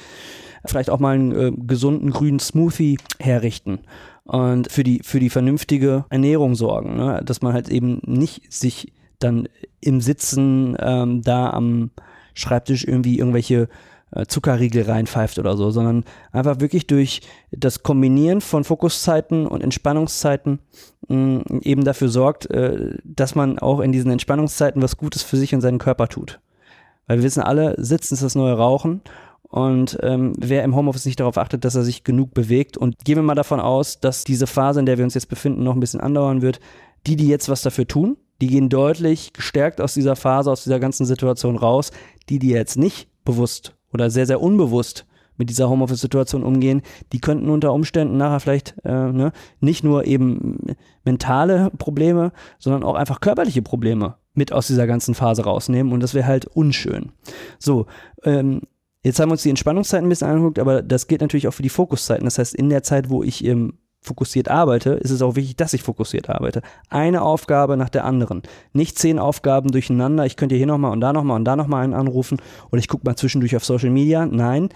vielleicht 0.66 0.90
auch 0.90 1.00
mal 1.00 1.14
einen 1.14 1.32
äh, 1.32 1.52
gesunden 1.56 2.10
grünen 2.10 2.38
Smoothie 2.38 2.98
herrichten 3.18 3.80
und 4.24 4.70
für 4.70 4.84
die, 4.84 5.00
für 5.02 5.20
die 5.20 5.30
vernünftige 5.30 6.04
Ernährung 6.08 6.54
sorgen, 6.54 6.96
ne? 6.96 7.20
dass 7.24 7.42
man 7.42 7.52
halt 7.52 7.68
eben 7.68 8.00
nicht 8.04 8.52
sich 8.52 8.92
dann 9.18 9.48
im 9.80 10.00
Sitzen 10.00 10.76
ähm, 10.80 11.22
da 11.22 11.50
am 11.50 11.90
Schreibtisch 12.34 12.84
irgendwie 12.84 13.18
irgendwelche 13.18 13.68
äh, 14.10 14.26
Zuckerriegel 14.26 14.84
reinpfeift 14.84 15.38
oder 15.38 15.56
so, 15.56 15.70
sondern 15.70 16.04
einfach 16.32 16.60
wirklich 16.60 16.86
durch 16.86 17.20
das 17.50 17.82
Kombinieren 17.82 18.40
von 18.40 18.64
Fokuszeiten 18.64 19.46
und 19.46 19.62
Entspannungszeiten 19.62 20.60
mh, 21.08 21.60
eben 21.62 21.84
dafür 21.84 22.08
sorgt, 22.08 22.50
äh, 22.50 22.96
dass 23.04 23.34
man 23.34 23.58
auch 23.58 23.80
in 23.80 23.92
diesen 23.92 24.10
Entspannungszeiten 24.10 24.82
was 24.82 24.96
Gutes 24.96 25.22
für 25.22 25.36
sich 25.36 25.54
und 25.54 25.60
seinen 25.60 25.78
Körper 25.78 26.08
tut. 26.08 26.40
Weil 27.06 27.18
wir 27.18 27.24
wissen 27.24 27.42
alle, 27.42 27.74
Sitzen 27.78 28.14
ist 28.14 28.22
das 28.22 28.34
neue 28.34 28.54
Rauchen 28.54 29.02
und 29.48 29.98
ähm, 30.02 30.32
wer 30.38 30.64
im 30.64 30.74
Homeoffice 30.74 31.06
nicht 31.06 31.20
darauf 31.20 31.38
achtet, 31.38 31.64
dass 31.64 31.74
er 31.74 31.82
sich 31.82 32.02
genug 32.02 32.34
bewegt 32.34 32.76
und 32.76 33.04
gehen 33.04 33.16
wir 33.16 33.22
mal 33.22 33.34
davon 33.34 33.60
aus, 33.60 34.00
dass 34.00 34.24
diese 34.24 34.46
Phase, 34.46 34.80
in 34.80 34.86
der 34.86 34.98
wir 34.98 35.04
uns 35.04 35.14
jetzt 35.14 35.28
befinden, 35.28 35.62
noch 35.62 35.74
ein 35.74 35.80
bisschen 35.80 36.00
andauern 36.00 36.42
wird, 36.42 36.60
die, 37.06 37.16
die 37.16 37.28
jetzt 37.28 37.48
was 37.48 37.62
dafür 37.62 37.86
tun, 37.86 38.16
die 38.40 38.48
gehen 38.48 38.68
deutlich 38.68 39.32
gestärkt 39.32 39.80
aus 39.80 39.94
dieser 39.94 40.16
Phase, 40.16 40.50
aus 40.50 40.64
dieser 40.64 40.80
ganzen 40.80 41.06
Situation 41.06 41.56
raus. 41.56 41.92
Die, 42.28 42.38
die 42.38 42.50
jetzt 42.50 42.76
nicht 42.76 43.08
bewusst 43.24 43.74
oder 43.92 44.10
sehr, 44.10 44.26
sehr 44.26 44.40
unbewusst 44.40 45.06
mit 45.36 45.50
dieser 45.50 45.68
Homeoffice-Situation 45.68 46.42
umgehen, 46.42 46.82
die 47.12 47.20
könnten 47.20 47.50
unter 47.50 47.72
Umständen 47.72 48.16
nachher 48.16 48.40
vielleicht 48.40 48.74
äh, 48.84 49.12
ne, 49.12 49.32
nicht 49.60 49.84
nur 49.84 50.06
eben 50.06 50.58
mentale 51.04 51.70
Probleme, 51.76 52.32
sondern 52.58 52.82
auch 52.82 52.94
einfach 52.94 53.20
körperliche 53.20 53.62
Probleme 53.62 54.16
mit 54.32 54.52
aus 54.52 54.68
dieser 54.68 54.86
ganzen 54.86 55.14
Phase 55.14 55.44
rausnehmen 55.44 55.92
und 55.92 56.00
das 56.00 56.14
wäre 56.14 56.26
halt 56.26 56.46
unschön. 56.46 57.12
So, 57.58 57.86
ähm, 58.24 58.62
Jetzt 59.04 59.20
haben 59.20 59.28
wir 59.28 59.32
uns 59.32 59.42
die 59.42 59.50
Entspannungszeiten 59.50 60.06
ein 60.06 60.08
bisschen 60.08 60.28
angeguckt, 60.28 60.58
aber 60.58 60.82
das 60.82 61.06
gilt 61.06 61.20
natürlich 61.20 61.46
auch 61.46 61.52
für 61.52 61.62
die 61.62 61.68
Fokuszeiten. 61.68 62.24
Das 62.24 62.38
heißt, 62.38 62.54
in 62.54 62.70
der 62.70 62.82
Zeit, 62.82 63.10
wo 63.10 63.22
ich 63.22 63.44
ähm, 63.44 63.74
fokussiert 64.00 64.48
arbeite, 64.48 64.90
ist 64.94 65.10
es 65.10 65.20
auch 65.20 65.36
wichtig, 65.36 65.56
dass 65.56 65.74
ich 65.74 65.82
fokussiert 65.82 66.30
arbeite. 66.30 66.62
Eine 66.88 67.20
Aufgabe 67.22 67.76
nach 67.76 67.90
der 67.90 68.06
anderen. 68.06 68.42
Nicht 68.72 68.98
zehn 68.98 69.18
Aufgaben 69.18 69.70
durcheinander. 69.70 70.24
Ich 70.24 70.36
könnte 70.36 70.56
hier 70.56 70.66
nochmal 70.66 70.92
und 70.92 71.00
da 71.00 71.12
nochmal 71.12 71.36
und 71.36 71.44
da 71.44 71.54
nochmal 71.54 71.84
einen 71.84 71.94
anrufen 71.94 72.40
oder 72.70 72.78
ich 72.78 72.88
gucke 72.88 73.06
mal 73.06 73.16
zwischendurch 73.16 73.54
auf 73.56 73.64
Social 73.64 73.90
Media. 73.90 74.24
Nein, 74.24 74.70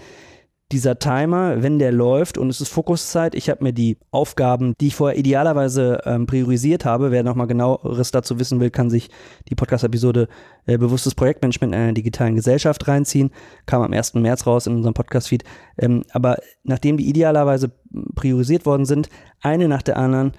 dieser 0.71 0.99
Timer, 0.99 1.63
wenn 1.63 1.79
der 1.79 1.91
läuft 1.91 2.37
und 2.37 2.49
es 2.49 2.61
ist 2.61 2.69
Fokuszeit, 2.69 3.33
ich 3.33 3.49
habe 3.49 3.63
mir 3.63 3.73
die 3.73 3.97
Aufgaben, 4.11 4.73
die 4.79 4.87
ich 4.87 4.95
vorher 4.95 5.17
idealerweise 5.17 6.01
ähm, 6.05 6.27
priorisiert 6.27 6.85
habe, 6.85 7.11
wer 7.11 7.23
nochmal 7.23 7.47
genaueres 7.47 8.11
dazu 8.11 8.39
wissen 8.39 8.59
will, 8.59 8.69
kann 8.69 8.89
sich 8.89 9.09
die 9.49 9.55
Podcast-Episode 9.55 10.27
äh, 10.67 10.77
Bewusstes 10.77 11.15
Projektmanagement 11.15 11.73
in 11.73 11.79
einer 11.79 11.93
digitalen 11.93 12.35
Gesellschaft 12.35 12.87
reinziehen. 12.87 13.31
Kam 13.65 13.81
am 13.81 13.93
1. 13.93 14.13
März 14.15 14.45
raus 14.45 14.67
in 14.67 14.75
unserem 14.75 14.93
Podcast-Feed. 14.93 15.43
Ähm, 15.79 16.03
aber 16.11 16.37
nachdem 16.63 16.97
die 16.97 17.09
idealerweise 17.09 17.71
priorisiert 18.15 18.65
worden 18.67 18.85
sind, 18.85 19.09
eine 19.41 19.67
nach 19.67 19.81
der 19.81 19.97
anderen 19.97 20.33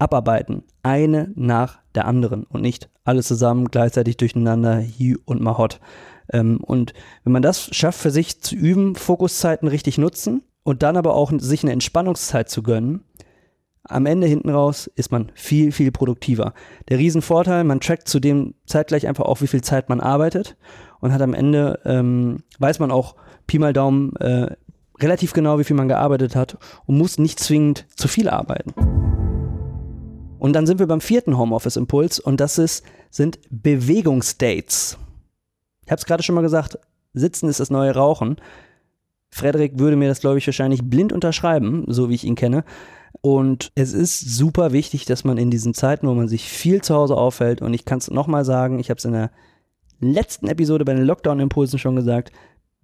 abarbeiten. 0.00 0.64
Eine 0.82 1.30
nach 1.36 1.78
der 1.94 2.06
anderen 2.06 2.44
und 2.44 2.62
nicht 2.62 2.88
alle 3.04 3.22
zusammen 3.22 3.66
gleichzeitig 3.66 4.16
durcheinander, 4.16 4.78
hi 4.78 5.16
und 5.24 5.40
mahot. 5.40 5.74
Ähm, 5.74 5.80
und 6.32 6.92
wenn 7.24 7.32
man 7.32 7.42
das 7.42 7.74
schafft, 7.74 8.00
für 8.00 8.10
sich 8.10 8.40
zu 8.40 8.54
üben, 8.54 8.94
Fokuszeiten 8.94 9.68
richtig 9.68 9.98
nutzen 9.98 10.42
und 10.62 10.82
dann 10.82 10.96
aber 10.96 11.14
auch 11.14 11.32
sich 11.36 11.62
eine 11.62 11.72
Entspannungszeit 11.72 12.48
zu 12.48 12.62
gönnen, 12.62 13.04
am 13.84 14.06
Ende 14.06 14.26
hinten 14.26 14.50
raus 14.50 14.90
ist 14.94 15.10
man 15.10 15.32
viel, 15.34 15.72
viel 15.72 15.90
produktiver. 15.90 16.52
Der 16.88 16.98
Riesenvorteil, 16.98 17.64
man 17.64 17.80
trackt 17.80 18.08
zudem 18.08 18.54
zeitgleich 18.66 19.08
einfach 19.08 19.24
auch, 19.24 19.40
wie 19.40 19.46
viel 19.46 19.62
Zeit 19.62 19.88
man 19.88 20.00
arbeitet 20.00 20.56
und 21.00 21.12
hat 21.12 21.22
am 21.22 21.34
Ende, 21.34 21.80
ähm, 21.84 22.44
weiß 22.58 22.78
man 22.78 22.90
auch, 22.90 23.16
Pi 23.46 23.58
mal 23.58 23.72
Daumen, 23.72 24.14
äh, 24.16 24.54
relativ 25.00 25.32
genau, 25.32 25.58
wie 25.58 25.64
viel 25.64 25.76
man 25.76 25.88
gearbeitet 25.88 26.36
hat 26.36 26.58
und 26.86 26.98
muss 26.98 27.18
nicht 27.18 27.40
zwingend 27.40 27.86
zu 27.96 28.06
viel 28.06 28.28
arbeiten. 28.28 28.74
Und 30.38 30.52
dann 30.54 30.66
sind 30.66 30.78
wir 30.78 30.86
beim 30.86 31.00
vierten 31.00 31.36
Homeoffice-Impuls 31.36 32.20
und 32.20 32.40
das 32.40 32.58
ist, 32.58 32.84
sind 33.10 33.38
Bewegungsdates. 33.50 34.98
Ich 35.90 35.92
habe 35.92 35.98
es 35.98 36.06
gerade 36.06 36.22
schon 36.22 36.36
mal 36.36 36.42
gesagt, 36.42 36.78
Sitzen 37.14 37.48
ist 37.48 37.58
das 37.58 37.68
neue 37.68 37.92
Rauchen. 37.92 38.36
Frederik 39.32 39.80
würde 39.80 39.96
mir 39.96 40.08
das, 40.08 40.20
glaube 40.20 40.38
ich, 40.38 40.46
wahrscheinlich 40.46 40.84
blind 40.84 41.12
unterschreiben, 41.12 41.84
so 41.88 42.08
wie 42.08 42.14
ich 42.14 42.22
ihn 42.22 42.36
kenne. 42.36 42.62
Und 43.22 43.72
es 43.74 43.92
ist 43.92 44.20
super 44.20 44.70
wichtig, 44.70 45.04
dass 45.06 45.24
man 45.24 45.36
in 45.36 45.50
diesen 45.50 45.74
Zeiten, 45.74 46.06
wo 46.06 46.14
man 46.14 46.28
sich 46.28 46.48
viel 46.48 46.80
zu 46.80 46.94
Hause 46.94 47.16
aufhält, 47.16 47.60
und 47.60 47.74
ich 47.74 47.86
kann 47.86 47.98
es 47.98 48.08
nochmal 48.08 48.44
sagen, 48.44 48.78
ich 48.78 48.88
habe 48.88 48.98
es 48.98 49.04
in 49.04 49.14
der 49.14 49.32
letzten 49.98 50.46
Episode 50.46 50.84
bei 50.84 50.94
den 50.94 51.06
Lockdown-Impulsen 51.06 51.80
schon 51.80 51.96
gesagt, 51.96 52.30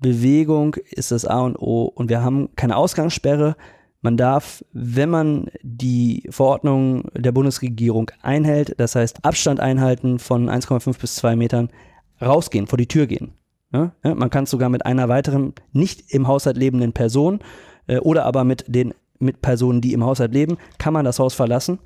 Bewegung 0.00 0.74
ist 0.90 1.12
das 1.12 1.24
A 1.26 1.42
und 1.42 1.56
O 1.60 1.84
und 1.84 2.08
wir 2.08 2.24
haben 2.24 2.56
keine 2.56 2.76
Ausgangssperre. 2.76 3.54
Man 4.00 4.16
darf, 4.16 4.64
wenn 4.72 5.10
man 5.10 5.46
die 5.62 6.26
Verordnung 6.30 7.08
der 7.14 7.30
Bundesregierung 7.30 8.10
einhält, 8.20 8.74
das 8.78 8.96
heißt 8.96 9.24
Abstand 9.24 9.60
einhalten 9.60 10.18
von 10.18 10.50
1,5 10.50 10.98
bis 11.00 11.14
2 11.14 11.36
Metern, 11.36 11.70
rausgehen, 12.20 12.66
vor 12.66 12.78
die 12.78 12.88
Tür 12.88 13.06
gehen. 13.06 13.32
Ja? 13.72 13.92
Man 14.02 14.30
kann 14.30 14.44
es 14.44 14.50
sogar 14.50 14.68
mit 14.68 14.86
einer 14.86 15.08
weiteren 15.08 15.54
nicht 15.72 16.12
im 16.12 16.28
Haushalt 16.28 16.56
lebenden 16.56 16.92
Person 16.92 17.40
äh, 17.86 17.98
oder 17.98 18.24
aber 18.24 18.44
mit 18.44 18.64
den 18.68 18.94
mit 19.18 19.40
Personen, 19.40 19.80
die 19.80 19.94
im 19.94 20.04
Haushalt 20.04 20.34
leben, 20.34 20.58
kann 20.78 20.92
man 20.92 21.06
das 21.06 21.18
Haus 21.18 21.32
verlassen. 21.32 21.78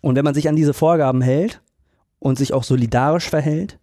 Und 0.00 0.16
wenn 0.16 0.24
man 0.24 0.34
sich 0.34 0.48
an 0.48 0.56
diese 0.56 0.74
Vorgaben 0.74 1.22
hält 1.22 1.62
und 2.18 2.38
sich 2.38 2.52
auch 2.52 2.64
solidarisch 2.64 3.30
verhält, 3.30 3.78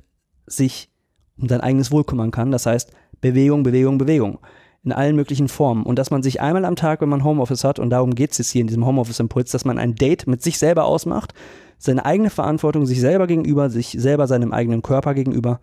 sich 0.46 0.90
um 1.38 1.48
sein 1.48 1.62
eigenes 1.62 1.92
Wohl 1.92 2.04
kümmern 2.04 2.32
kann, 2.32 2.52
das 2.52 2.66
heißt 2.66 2.92
Bewegung, 3.22 3.64
Bewegung, 3.64 3.98
Bewegung 3.98 4.40
in 4.84 4.92
allen 4.92 5.16
möglichen 5.16 5.48
Formen. 5.48 5.84
Und 5.84 6.00
dass 6.00 6.12
man 6.12 6.24
sich 6.24 6.42
einmal 6.42 6.66
am 6.66 6.76
Tag, 6.76 7.02
wenn 7.02 7.10
man 7.10 7.24
Homeoffice 7.24 7.64
hat, 7.64 7.80
und 7.80 7.92
darum 7.92 8.16
geht 8.16 8.32
es 8.32 8.40
jetzt 8.40 8.50
hier 8.50 8.62
in 8.62 8.68
diesem 8.68 8.86
Homeoffice-Impuls, 8.86 9.52
dass 9.52 9.66
man 9.66 9.78
ein 9.78 9.96
Date 9.96 10.28
mit 10.28 10.42
sich 10.42 10.58
selber 10.58 10.86
ausmacht, 10.86 11.34
seine 11.78 12.06
eigene 12.06 12.30
Verantwortung 12.30 12.86
sich 12.86 13.00
selber 13.00 13.28
gegenüber, 13.28 13.70
sich 13.70 13.96
selber 13.98 14.28
seinem 14.28 14.54
eigenen 14.54 14.82
Körper 14.82 15.14
gegenüber, 15.14 15.60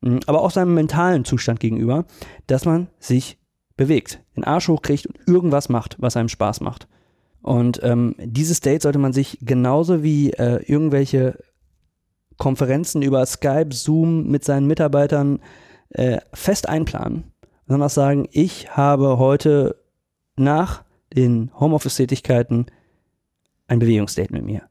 mm, 0.00 0.18
aber 0.26 0.42
auch 0.42 0.50
seinem 0.50 0.74
mentalen 0.74 1.24
Zustand 1.24 1.60
gegenüber, 1.60 2.06
dass 2.46 2.64
man 2.64 2.88
sich 2.98 3.38
bewegt, 3.76 4.22
den 4.36 4.44
Arsch 4.44 4.68
hochkriegt 4.68 5.06
und 5.06 5.18
irgendwas 5.26 5.68
macht, 5.68 5.96
was 5.98 6.16
einem 6.16 6.28
Spaß 6.28 6.60
macht. 6.60 6.88
Und 7.42 7.80
ähm, 7.82 8.14
dieses 8.18 8.60
Date 8.60 8.82
sollte 8.82 8.98
man 8.98 9.12
sich 9.12 9.38
genauso 9.42 10.02
wie 10.02 10.30
äh, 10.30 10.62
irgendwelche 10.64 11.38
Konferenzen 12.38 13.02
über 13.02 13.24
Skype, 13.26 13.74
Zoom 13.74 14.28
mit 14.28 14.44
seinen 14.44 14.66
Mitarbeitern 14.66 15.40
äh, 15.90 16.18
fest 16.32 16.68
einplanen. 16.68 17.33
Sondern 17.66 17.86
auch 17.86 17.92
sagen, 17.92 18.28
ich 18.30 18.76
habe 18.76 19.18
heute 19.18 19.76
nach 20.36 20.84
den 21.14 21.50
Homeoffice-Tätigkeiten 21.58 22.66
ein 23.66 23.78
Bewegungsdate 23.78 24.32
mit 24.32 24.44
mir. 24.44 24.62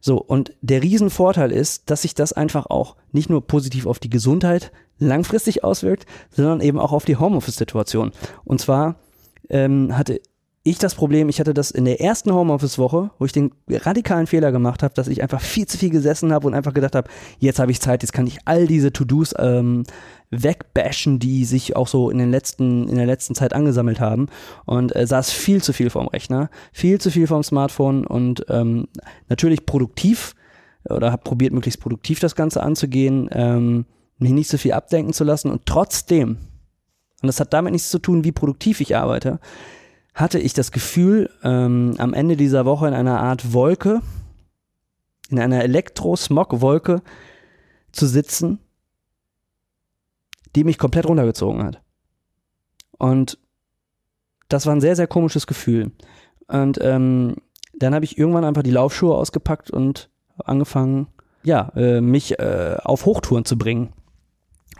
So, 0.00 0.18
und 0.18 0.54
der 0.60 0.82
Riesenvorteil 0.82 1.50
ist, 1.50 1.90
dass 1.90 2.02
sich 2.02 2.14
das 2.14 2.32
einfach 2.32 2.66
auch 2.66 2.96
nicht 3.12 3.30
nur 3.30 3.46
positiv 3.46 3.86
auf 3.86 3.98
die 3.98 4.10
Gesundheit 4.10 4.70
langfristig 4.98 5.64
auswirkt, 5.64 6.06
sondern 6.30 6.60
eben 6.60 6.78
auch 6.78 6.92
auf 6.92 7.04
die 7.04 7.16
Homeoffice-Situation. 7.16 8.12
Und 8.44 8.60
zwar 8.60 8.96
ähm, 9.48 9.96
hatte 9.96 10.20
ich 10.66 10.78
das 10.78 10.94
Problem, 10.94 11.28
ich 11.28 11.40
hatte 11.40 11.52
das 11.52 11.70
in 11.70 11.84
der 11.84 12.00
ersten 12.00 12.32
Homeoffice-Woche, 12.32 13.10
wo 13.18 13.24
ich 13.26 13.32
den 13.32 13.52
radikalen 13.68 14.26
Fehler 14.26 14.50
gemacht 14.50 14.82
habe, 14.82 14.94
dass 14.94 15.08
ich 15.08 15.22
einfach 15.22 15.42
viel 15.42 15.66
zu 15.66 15.76
viel 15.76 15.90
gesessen 15.90 16.32
habe 16.32 16.46
und 16.46 16.54
einfach 16.54 16.72
gedacht 16.72 16.94
habe, 16.94 17.10
jetzt 17.38 17.58
habe 17.58 17.70
ich 17.70 17.82
Zeit, 17.82 18.02
jetzt 18.02 18.12
kann 18.12 18.26
ich 18.26 18.38
all 18.46 18.66
diese 18.66 18.90
To-Dos 18.90 19.34
ähm, 19.38 19.84
wegbashen, 20.30 21.18
die 21.18 21.44
sich 21.44 21.76
auch 21.76 21.86
so 21.86 22.08
in 22.08 22.16
den 22.16 22.30
letzten, 22.30 22.88
in 22.88 22.96
der 22.96 23.04
letzten 23.04 23.34
Zeit 23.34 23.52
angesammelt 23.52 24.00
haben. 24.00 24.28
Und 24.64 24.96
äh, 24.96 25.06
saß 25.06 25.30
viel 25.30 25.62
zu 25.62 25.74
viel 25.74 25.90
vorm 25.90 26.08
Rechner, 26.08 26.48
viel 26.72 26.98
zu 26.98 27.10
viel 27.10 27.26
vorm 27.26 27.42
Smartphone 27.42 28.06
und 28.06 28.46
ähm, 28.48 28.88
natürlich 29.28 29.66
produktiv 29.66 30.34
oder 30.88 31.12
habe 31.12 31.22
probiert, 31.22 31.52
möglichst 31.52 31.80
produktiv 31.80 32.20
das 32.20 32.34
Ganze 32.34 32.62
anzugehen, 32.62 33.28
ähm, 33.32 33.84
mich 34.16 34.32
nicht 34.32 34.48
so 34.48 34.56
viel 34.56 34.72
abdenken 34.72 35.12
zu 35.12 35.24
lassen 35.24 35.50
und 35.50 35.66
trotzdem, 35.66 36.38
und 37.22 37.26
das 37.26 37.40
hat 37.40 37.52
damit 37.52 37.72
nichts 37.72 37.90
zu 37.90 37.98
tun, 37.98 38.24
wie 38.24 38.32
produktiv 38.32 38.80
ich 38.80 38.96
arbeite, 38.96 39.40
hatte 40.14 40.38
ich 40.38 40.54
das 40.54 40.70
Gefühl, 40.70 41.28
ähm, 41.42 41.94
am 41.98 42.14
Ende 42.14 42.36
dieser 42.36 42.64
Woche 42.64 42.86
in 42.86 42.94
einer 42.94 43.20
Art 43.20 43.52
Wolke, 43.52 44.00
in 45.28 45.40
einer 45.40 45.62
Elektro-Smog-Wolke 45.62 47.02
zu 47.90 48.06
sitzen, 48.06 48.60
die 50.54 50.64
mich 50.64 50.78
komplett 50.78 51.06
runtergezogen 51.06 51.64
hat. 51.64 51.82
Und 52.96 53.38
das 54.48 54.66
war 54.66 54.74
ein 54.74 54.80
sehr, 54.80 54.94
sehr 54.94 55.08
komisches 55.08 55.48
Gefühl. 55.48 55.90
Und 56.46 56.78
ähm, 56.80 57.36
dann 57.76 57.94
habe 57.94 58.04
ich 58.04 58.16
irgendwann 58.16 58.44
einfach 58.44 58.62
die 58.62 58.70
Laufschuhe 58.70 59.16
ausgepackt 59.16 59.70
und 59.70 60.10
angefangen, 60.38 61.08
ja, 61.42 61.72
äh, 61.74 62.00
mich 62.00 62.38
äh, 62.38 62.76
auf 62.82 63.04
Hochtouren 63.04 63.44
zu 63.44 63.58
bringen. 63.58 63.92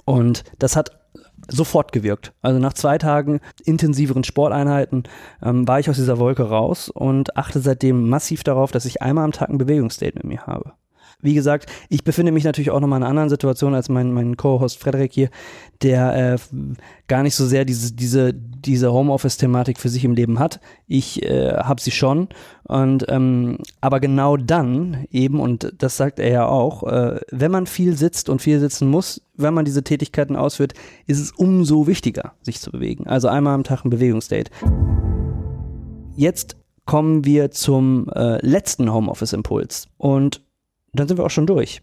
Und 0.04 0.44
das 0.58 0.76
hat 0.76 1.03
sofort 1.48 1.92
gewirkt. 1.92 2.32
Also 2.42 2.58
nach 2.58 2.72
zwei 2.72 2.98
Tagen 2.98 3.40
intensiveren 3.64 4.24
Sporteinheiten 4.24 5.04
ähm, 5.42 5.66
war 5.66 5.80
ich 5.80 5.90
aus 5.90 5.96
dieser 5.96 6.18
Wolke 6.18 6.48
raus 6.48 6.88
und 6.88 7.36
achte 7.36 7.60
seitdem 7.60 8.08
massiv 8.08 8.44
darauf, 8.44 8.72
dass 8.72 8.84
ich 8.84 9.02
einmal 9.02 9.24
am 9.24 9.32
Tag 9.32 9.50
ein 9.50 9.58
Bewegungsdate 9.58 10.16
mit 10.16 10.24
mir 10.24 10.46
habe. 10.46 10.72
Wie 11.24 11.34
gesagt, 11.34 11.70
ich 11.88 12.04
befinde 12.04 12.32
mich 12.32 12.44
natürlich 12.44 12.70
auch 12.70 12.80
nochmal 12.80 12.98
in 12.98 13.02
einer 13.02 13.10
anderen 13.10 13.30
Situation 13.30 13.74
als 13.74 13.88
mein, 13.88 14.12
mein 14.12 14.36
Co-Host 14.36 14.78
Frederik 14.78 15.10
hier, 15.10 15.30
der 15.82 16.34
äh, 16.34 16.38
gar 17.08 17.22
nicht 17.22 17.34
so 17.34 17.46
sehr 17.46 17.64
diese, 17.64 17.94
diese, 17.94 18.34
diese 18.34 18.92
Homeoffice-Thematik 18.92 19.78
für 19.78 19.88
sich 19.88 20.04
im 20.04 20.12
Leben 20.12 20.38
hat. 20.38 20.60
Ich 20.86 21.22
äh, 21.22 21.54
habe 21.54 21.80
sie 21.80 21.92
schon. 21.92 22.28
Und 22.64 23.06
ähm, 23.08 23.56
aber 23.80 24.00
genau 24.00 24.36
dann 24.36 25.06
eben, 25.10 25.40
und 25.40 25.72
das 25.78 25.96
sagt 25.96 26.18
er 26.18 26.30
ja 26.30 26.46
auch, 26.46 26.82
äh, 26.82 27.20
wenn 27.30 27.50
man 27.50 27.66
viel 27.66 27.96
sitzt 27.96 28.28
und 28.28 28.42
viel 28.42 28.60
sitzen 28.60 28.88
muss, 28.88 29.22
wenn 29.34 29.54
man 29.54 29.64
diese 29.64 29.82
Tätigkeiten 29.82 30.36
ausführt, 30.36 30.74
ist 31.06 31.20
es 31.20 31.32
umso 31.32 31.86
wichtiger, 31.86 32.34
sich 32.42 32.60
zu 32.60 32.70
bewegen. 32.70 33.06
Also 33.06 33.28
einmal 33.28 33.54
am 33.54 33.64
Tag 33.64 33.84
ein 33.86 33.90
Bewegungsdate. 33.90 34.50
Jetzt 36.16 36.56
kommen 36.84 37.24
wir 37.24 37.50
zum 37.50 38.08
äh, 38.14 38.44
letzten 38.46 38.92
Homeoffice-Impuls. 38.92 39.88
Und 39.96 40.42
dann 41.00 41.08
sind 41.08 41.18
wir 41.18 41.24
auch 41.24 41.30
schon 41.30 41.46
durch. 41.46 41.82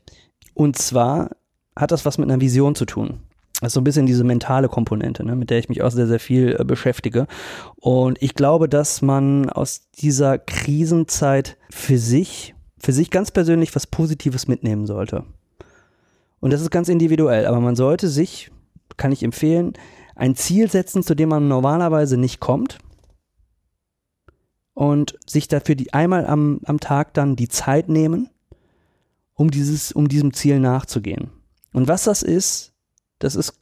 Und 0.54 0.78
zwar 0.78 1.32
hat 1.76 1.92
das 1.92 2.06
was 2.06 2.18
mit 2.18 2.30
einer 2.30 2.42
Vision 2.42 2.76
zu 2.76 2.86
tun. 2.86 3.20
Das 3.62 3.68
ist 3.68 3.74
so 3.76 3.82
ein 3.82 3.84
bisschen 3.84 4.08
diese 4.08 4.24
mentale 4.24 4.70
Komponente, 4.70 5.24
ne, 5.24 5.36
mit 5.36 5.52
der 5.52 5.60
ich 5.60 5.70
mich 5.70 5.84
auch 5.84 5.92
sehr, 5.92 6.08
sehr 6.08 6.20
viel 6.20 6.58
äh, 6.60 6.64
beschäftige. 6.64 7.28
Und 7.76 8.20
ich 8.22 8.34
glaube, 8.34 8.68
dass 8.68 9.04
man 9.04 9.50
aus 9.52 9.92
dieser 9.92 10.40
Krisenzeit 10.40 11.58
für 11.70 12.00
sich, 12.00 12.56
für 12.80 12.92
sich 12.92 13.12
ganz 13.12 13.30
persönlich 13.30 13.76
was 13.76 13.86
Positives 13.86 14.48
mitnehmen 14.48 14.88
sollte. 14.88 15.26
Und 16.40 16.52
das 16.52 16.62
ist 16.62 16.72
ganz 16.72 16.90
individuell, 16.90 17.46
aber 17.46 17.60
man 17.60 17.76
sollte 17.76 18.08
sich, 18.08 18.50
kann 18.98 19.12
ich 19.12 19.22
empfehlen, 19.22 19.74
ein 20.16 20.36
Ziel 20.36 20.70
setzen, 20.70 21.04
zu 21.04 21.14
dem 21.14 21.30
man 21.30 21.48
normalerweise 21.48 22.18
nicht 22.18 22.40
kommt. 22.40 22.80
Und 24.74 25.20
sich 25.28 25.48
dafür 25.48 25.76
die 25.76 25.94
einmal 25.94 26.26
am, 26.26 26.62
am 26.66 26.80
Tag 26.80 27.14
dann 27.14 27.36
die 27.36 27.48
Zeit 27.48 27.90
nehmen 27.90 28.31
um, 29.42 29.50
dieses, 29.50 29.92
um 29.92 30.08
diesem 30.08 30.34
Ziel 30.34 30.60
nachzugehen. 30.60 31.32
Und 31.74 31.88
was 31.88 32.04
das 32.04 32.22
ist, 32.22 32.74
das 33.20 33.36
ist 33.36 33.54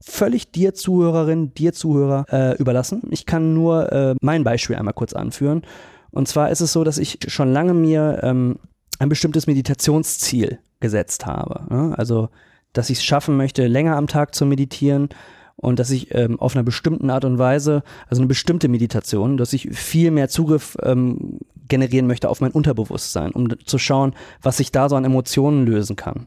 völlig 0.00 0.52
dir 0.52 0.74
Zuhörerin, 0.74 1.54
dir 1.54 1.72
Zuhörer 1.72 2.26
äh, 2.30 2.56
überlassen. 2.58 3.02
Ich 3.10 3.24
kann 3.24 3.54
nur 3.54 3.90
äh, 3.92 4.14
mein 4.20 4.44
Beispiel 4.44 4.76
einmal 4.76 4.94
kurz 4.94 5.14
anführen. 5.14 5.62
Und 6.10 6.28
zwar 6.28 6.50
ist 6.50 6.60
es 6.60 6.72
so, 6.72 6.84
dass 6.84 6.98
ich 6.98 7.18
schon 7.28 7.50
lange 7.50 7.72
mir 7.72 8.20
ähm, 8.22 8.58
ein 8.98 9.08
bestimmtes 9.08 9.46
Meditationsziel 9.46 10.58
gesetzt 10.80 11.24
habe. 11.24 11.64
Ne? 11.74 11.94
Also, 11.96 12.28
dass 12.74 12.90
ich 12.90 12.98
es 12.98 13.04
schaffen 13.04 13.36
möchte, 13.36 13.66
länger 13.66 13.96
am 13.96 14.08
Tag 14.08 14.34
zu 14.34 14.44
meditieren 14.44 15.08
und 15.56 15.78
dass 15.78 15.90
ich 15.90 16.14
ähm, 16.14 16.38
auf 16.40 16.54
einer 16.54 16.64
bestimmten 16.64 17.08
Art 17.08 17.24
und 17.24 17.38
Weise, 17.38 17.84
also 18.08 18.20
eine 18.20 18.28
bestimmte 18.28 18.68
Meditation, 18.68 19.38
dass 19.38 19.54
ich 19.54 19.70
viel 19.70 20.10
mehr 20.10 20.28
Zugriff 20.28 20.76
ähm, 20.82 21.38
generieren 21.68 22.06
möchte 22.06 22.28
auf 22.28 22.40
mein 22.40 22.52
Unterbewusstsein, 22.52 23.32
um 23.32 23.48
zu 23.64 23.78
schauen, 23.78 24.14
was 24.40 24.56
sich 24.56 24.72
da 24.72 24.88
so 24.88 24.96
an 24.96 25.04
Emotionen 25.04 25.66
lösen 25.66 25.96
kann. 25.96 26.26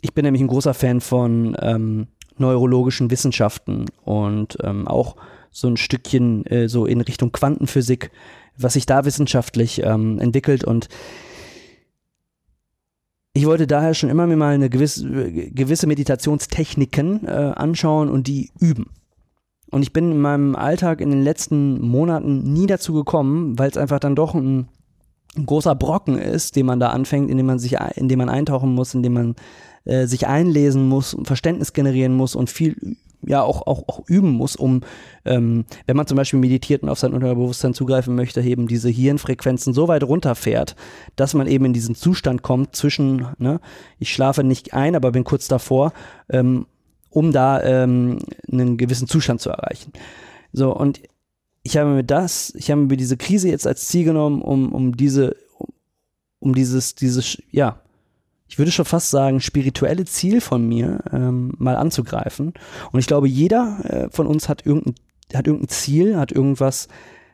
Ich 0.00 0.14
bin 0.14 0.24
nämlich 0.24 0.42
ein 0.42 0.48
großer 0.48 0.74
Fan 0.74 1.00
von 1.00 1.56
ähm, 1.60 2.08
neurologischen 2.36 3.10
Wissenschaften 3.10 3.86
und 4.04 4.58
ähm, 4.62 4.88
auch 4.88 5.16
so 5.50 5.68
ein 5.68 5.76
Stückchen 5.76 6.46
äh, 6.46 6.68
so 6.68 6.86
in 6.86 7.00
Richtung 7.00 7.30
Quantenphysik, 7.32 8.10
was 8.56 8.72
sich 8.72 8.86
da 8.86 9.04
wissenschaftlich 9.04 9.82
ähm, 9.82 10.18
entwickelt 10.18 10.64
und 10.64 10.88
ich 13.34 13.46
wollte 13.46 13.66
daher 13.66 13.94
schon 13.94 14.10
immer 14.10 14.26
mir 14.26 14.36
mal 14.36 14.54
eine 14.54 14.68
gewisse, 14.68 15.08
gewisse 15.32 15.86
Meditationstechniken 15.86 17.26
äh, 17.26 17.30
anschauen 17.56 18.10
und 18.10 18.26
die 18.26 18.50
üben. 18.60 18.90
Und 19.72 19.82
ich 19.82 19.92
bin 19.92 20.12
in 20.12 20.20
meinem 20.20 20.54
Alltag 20.54 21.00
in 21.00 21.10
den 21.10 21.22
letzten 21.22 21.80
Monaten 21.80 22.52
nie 22.52 22.66
dazu 22.66 22.92
gekommen, 22.92 23.58
weil 23.58 23.70
es 23.70 23.78
einfach 23.78 23.98
dann 23.98 24.14
doch 24.14 24.34
ein, 24.34 24.68
ein, 25.36 25.46
großer 25.46 25.74
Brocken 25.74 26.18
ist, 26.18 26.56
den 26.56 26.66
man 26.66 26.78
da 26.78 26.90
anfängt, 26.90 27.30
in 27.30 27.38
dem 27.38 27.46
man 27.46 27.58
sich, 27.58 27.76
in 27.96 28.08
dem 28.08 28.18
man 28.18 28.28
eintauchen 28.28 28.74
muss, 28.74 28.92
in 28.94 29.02
dem 29.02 29.14
man 29.14 29.34
äh, 29.86 30.06
sich 30.06 30.26
einlesen 30.26 30.88
muss, 30.88 31.16
Verständnis 31.24 31.72
generieren 31.72 32.14
muss 32.14 32.36
und 32.36 32.50
viel 32.50 32.96
ja 33.24 33.42
auch, 33.42 33.66
auch, 33.66 33.88
auch 33.88 34.02
üben 34.08 34.30
muss, 34.30 34.56
um, 34.56 34.80
ähm, 35.24 35.64
wenn 35.86 35.96
man 35.96 36.06
zum 36.06 36.16
Beispiel 36.16 36.40
meditiert 36.40 36.82
und 36.82 36.88
auf 36.88 36.98
sein 36.98 37.12
Unterbewusstsein 37.12 37.74
zugreifen 37.74 38.14
möchte, 38.14 38.40
eben 38.42 38.66
diese 38.66 38.88
Hirnfrequenzen 38.90 39.72
so 39.72 39.88
weit 39.88 40.02
runterfährt, 40.02 40.76
dass 41.16 41.34
man 41.34 41.46
eben 41.46 41.64
in 41.64 41.72
diesen 41.72 41.94
Zustand 41.94 42.42
kommt 42.42 42.74
zwischen, 42.74 43.28
ne, 43.38 43.60
ich 43.98 44.12
schlafe 44.12 44.44
nicht 44.44 44.74
ein, 44.74 44.96
aber 44.96 45.12
bin 45.12 45.24
kurz 45.24 45.48
davor, 45.48 45.92
ähm, 46.28 46.66
um 47.12 47.30
da 47.30 47.62
ähm, 47.62 48.18
einen 48.50 48.76
gewissen 48.76 49.06
Zustand 49.06 49.40
zu 49.40 49.50
erreichen. 49.50 49.92
So, 50.52 50.74
und 50.74 51.00
ich 51.62 51.76
habe 51.76 51.90
mir 51.90 52.04
das, 52.04 52.52
ich 52.56 52.70
habe 52.70 52.80
mir 52.80 52.96
diese 52.96 53.16
Krise 53.16 53.48
jetzt 53.48 53.66
als 53.66 53.86
Ziel 53.86 54.04
genommen, 54.04 54.42
um, 54.42 54.72
um 54.72 54.96
diese, 54.96 55.36
um 56.40 56.54
dieses, 56.54 56.94
dieses, 56.94 57.40
ja, 57.50 57.80
ich 58.48 58.58
würde 58.58 58.72
schon 58.72 58.84
fast 58.84 59.10
sagen, 59.10 59.40
spirituelle 59.40 60.04
Ziel 60.04 60.40
von 60.40 60.66
mir 60.66 61.00
ähm, 61.12 61.52
mal 61.58 61.76
anzugreifen. 61.76 62.52
Und 62.90 63.00
ich 63.00 63.06
glaube, 63.06 63.28
jeder 63.28 63.78
äh, 63.84 64.08
von 64.10 64.26
uns 64.26 64.48
hat 64.48 64.66
irgendein, 64.66 64.94
hat 65.34 65.46
irgendein 65.46 65.68
Ziel, 65.68 66.16
hat 66.16 66.32
irgendwas, 66.32 66.88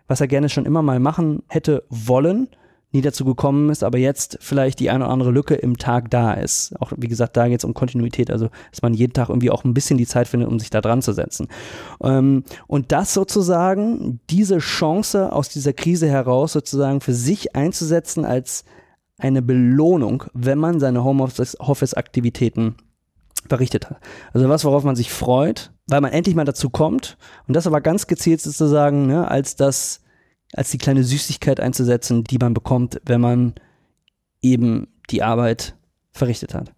was 0.07 0.21
er 0.21 0.29
gerne 0.29 0.49
schon 0.49 0.67
immer 0.67 0.83
mal 0.83 1.01
machen 1.01 1.43
hätte 1.49 1.85
wollen 1.88 2.49
nie 2.92 3.03
dazu 3.03 3.24
gekommen 3.24 3.68
ist, 3.68 3.85
aber 3.85 3.98
jetzt 3.98 4.38
vielleicht 4.40 4.81
die 4.81 4.88
eine 4.88 5.05
oder 5.05 5.12
andere 5.12 5.31
Lücke 5.31 5.55
im 5.55 5.77
Tag 5.77 6.11
da 6.11 6.33
ist. 6.33 6.74
Auch 6.81 6.92
wie 6.96 7.09
gesagt, 7.09 7.37
da 7.37 7.46
geht 7.48 7.59
es 7.59 7.64
um 7.64 7.74
Kontinuität, 7.74 8.31
also 8.31 8.48
dass 8.70 8.81
man 8.81 8.94
jeden 8.94 9.12
Tag 9.12 9.29
irgendwie 9.29 9.51
auch 9.51 9.64
ein 9.64 9.74
bisschen 9.74 9.98
die 9.98 10.07
Zeit 10.07 10.27
findet, 10.27 10.48
um 10.48 10.59
sich 10.59 10.70
da 10.70 10.81
dran 10.81 11.03
zu 11.03 11.12
setzen. 11.12 11.48
Ähm, 12.03 12.44
und 12.66 12.90
das 12.92 13.12
sozusagen, 13.12 14.20
diese 14.31 14.59
Chance 14.59 15.33
aus 15.33 15.51
dieser 15.51 15.74
Krise 15.74 16.09
heraus 16.09 16.55
sozusagen 16.55 17.01
für 17.03 17.12
sich 17.12 17.55
einzusetzen 17.55 18.24
als 18.24 18.64
eine 19.18 19.42
Belohnung, 19.42 20.24
wenn 20.33 20.59
man 20.59 20.81
seine 20.81 21.05
Homeoffice-Aktivitäten 21.05 22.77
verrichtet 23.48 23.90
hat. 23.90 23.98
Also 24.33 24.48
was, 24.48 24.64
worauf 24.64 24.85
man 24.85 24.96
sich 24.96 25.12
freut, 25.12 25.72
weil 25.88 26.01
man 26.01 26.12
endlich 26.12 26.35
mal 26.35 26.44
dazu 26.44 26.70
kommt 26.70 27.18
und 27.46 27.55
das 27.55 27.66
aber 27.66 27.81
ganz 27.81 28.07
gezielt 28.07 28.40
sozusagen 28.40 29.07
ne, 29.07 29.29
als 29.29 29.57
das 29.57 30.01
als 30.55 30.71
die 30.71 30.79
kleine 30.79 31.05
Süßigkeit 31.05 31.61
einzusetzen, 31.61 32.25
die 32.25 32.39
man 32.39 32.55
bekommt, 32.55 33.01
wenn 33.05 33.21
man 33.21 33.55
eben 34.43 34.89
die 35.11 35.23
Arbeit 35.23 35.77
verrichtet 36.13 36.55
hat. 36.55 36.73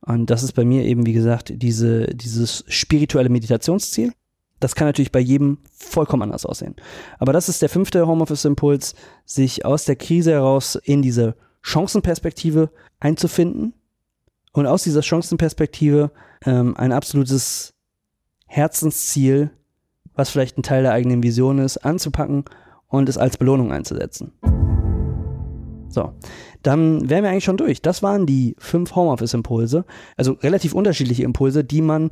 Und 0.00 0.30
das 0.30 0.42
ist 0.42 0.52
bei 0.52 0.64
mir 0.64 0.84
eben, 0.84 1.06
wie 1.06 1.12
gesagt, 1.12 1.52
diese, 1.54 2.06
dieses 2.06 2.64
spirituelle 2.68 3.28
Meditationsziel. 3.28 4.12
Das 4.58 4.74
kann 4.74 4.88
natürlich 4.88 5.12
bei 5.12 5.20
jedem 5.20 5.58
vollkommen 5.72 6.22
anders 6.22 6.46
aussehen. 6.46 6.76
Aber 7.18 7.32
das 7.32 7.48
ist 7.48 7.62
der 7.62 7.68
fünfte 7.68 8.06
Homeoffice-Impuls, 8.06 8.94
sich 9.24 9.64
aus 9.64 9.84
der 9.84 9.96
Krise 9.96 10.32
heraus 10.32 10.74
in 10.76 11.02
diese 11.02 11.34
Chancenperspektive 11.62 12.70
einzufinden 12.98 13.74
und 14.52 14.66
aus 14.66 14.82
dieser 14.82 15.02
Chancenperspektive 15.02 16.10
ähm, 16.44 16.76
ein 16.76 16.92
absolutes 16.92 17.74
Herzensziel, 18.46 19.50
was 20.14 20.30
vielleicht 20.30 20.58
ein 20.58 20.62
Teil 20.62 20.82
der 20.82 20.92
eigenen 20.92 21.22
Vision 21.22 21.58
ist, 21.58 21.78
anzupacken 21.78 22.44
und 22.90 23.08
es 23.08 23.16
als 23.16 23.38
Belohnung 23.38 23.72
einzusetzen. 23.72 24.32
So, 25.88 26.12
dann 26.62 27.08
wären 27.08 27.24
wir 27.24 27.30
eigentlich 27.30 27.44
schon 27.44 27.56
durch. 27.56 27.82
Das 27.82 28.02
waren 28.02 28.26
die 28.26 28.54
fünf 28.58 28.94
Homeoffice-Impulse, 28.94 29.84
also 30.16 30.32
relativ 30.34 30.74
unterschiedliche 30.74 31.24
Impulse, 31.24 31.64
die 31.64 31.82
man, 31.82 32.10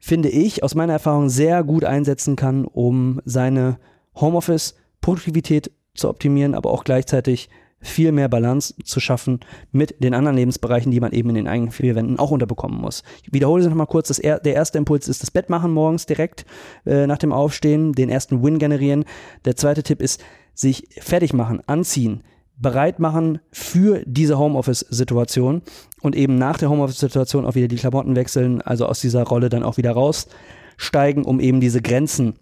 finde 0.00 0.28
ich, 0.28 0.62
aus 0.62 0.74
meiner 0.74 0.92
Erfahrung 0.92 1.28
sehr 1.28 1.64
gut 1.64 1.84
einsetzen 1.84 2.36
kann, 2.36 2.64
um 2.64 3.20
seine 3.24 3.78
Homeoffice-Produktivität 4.14 5.72
zu 5.94 6.08
optimieren, 6.08 6.54
aber 6.54 6.70
auch 6.70 6.84
gleichzeitig 6.84 7.48
viel 7.80 8.12
mehr 8.12 8.28
Balance 8.28 8.74
zu 8.84 9.00
schaffen 9.00 9.40
mit 9.70 10.02
den 10.02 10.14
anderen 10.14 10.36
Lebensbereichen, 10.36 10.90
die 10.90 11.00
man 11.00 11.12
eben 11.12 11.28
in 11.30 11.36
den 11.36 11.48
eigenen 11.48 11.70
vier 11.70 11.94
Wänden 11.94 12.18
auch 12.18 12.30
unterbekommen 12.30 12.80
muss. 12.80 13.02
Ich 13.22 13.32
wiederhole 13.32 13.62
es 13.62 13.68
nochmal 13.68 13.86
kurz. 13.86 14.08
Das 14.08 14.18
er, 14.18 14.40
der 14.40 14.54
erste 14.54 14.78
Impuls 14.78 15.08
ist 15.08 15.22
das 15.22 15.30
Bett 15.30 15.48
machen 15.48 15.72
morgens 15.72 16.06
direkt 16.06 16.44
äh, 16.86 17.06
nach 17.06 17.18
dem 17.18 17.32
Aufstehen, 17.32 17.92
den 17.92 18.08
ersten 18.08 18.42
Win 18.42 18.58
generieren. 18.58 19.04
Der 19.44 19.56
zweite 19.56 19.82
Tipp 19.82 20.02
ist, 20.02 20.22
sich 20.54 20.88
fertig 20.98 21.32
machen, 21.32 21.62
anziehen, 21.66 22.24
bereit 22.56 22.98
machen 22.98 23.38
für 23.52 24.02
diese 24.04 24.38
Homeoffice-Situation 24.38 25.62
und 26.00 26.16
eben 26.16 26.34
nach 26.34 26.58
der 26.58 26.70
Homeoffice-Situation 26.70 27.46
auch 27.46 27.54
wieder 27.54 27.68
die 27.68 27.76
Klamotten 27.76 28.16
wechseln, 28.16 28.60
also 28.60 28.86
aus 28.86 29.00
dieser 29.00 29.22
Rolle 29.22 29.48
dann 29.48 29.62
auch 29.62 29.76
wieder 29.76 29.92
raussteigen, 29.92 31.24
um 31.24 31.38
eben 31.38 31.60
diese 31.60 31.80
Grenzen 31.80 32.34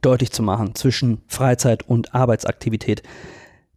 deutlich 0.00 0.32
zu 0.32 0.42
machen 0.42 0.74
zwischen 0.74 1.20
Freizeit 1.26 1.86
und 1.86 2.14
Arbeitsaktivität. 2.14 3.02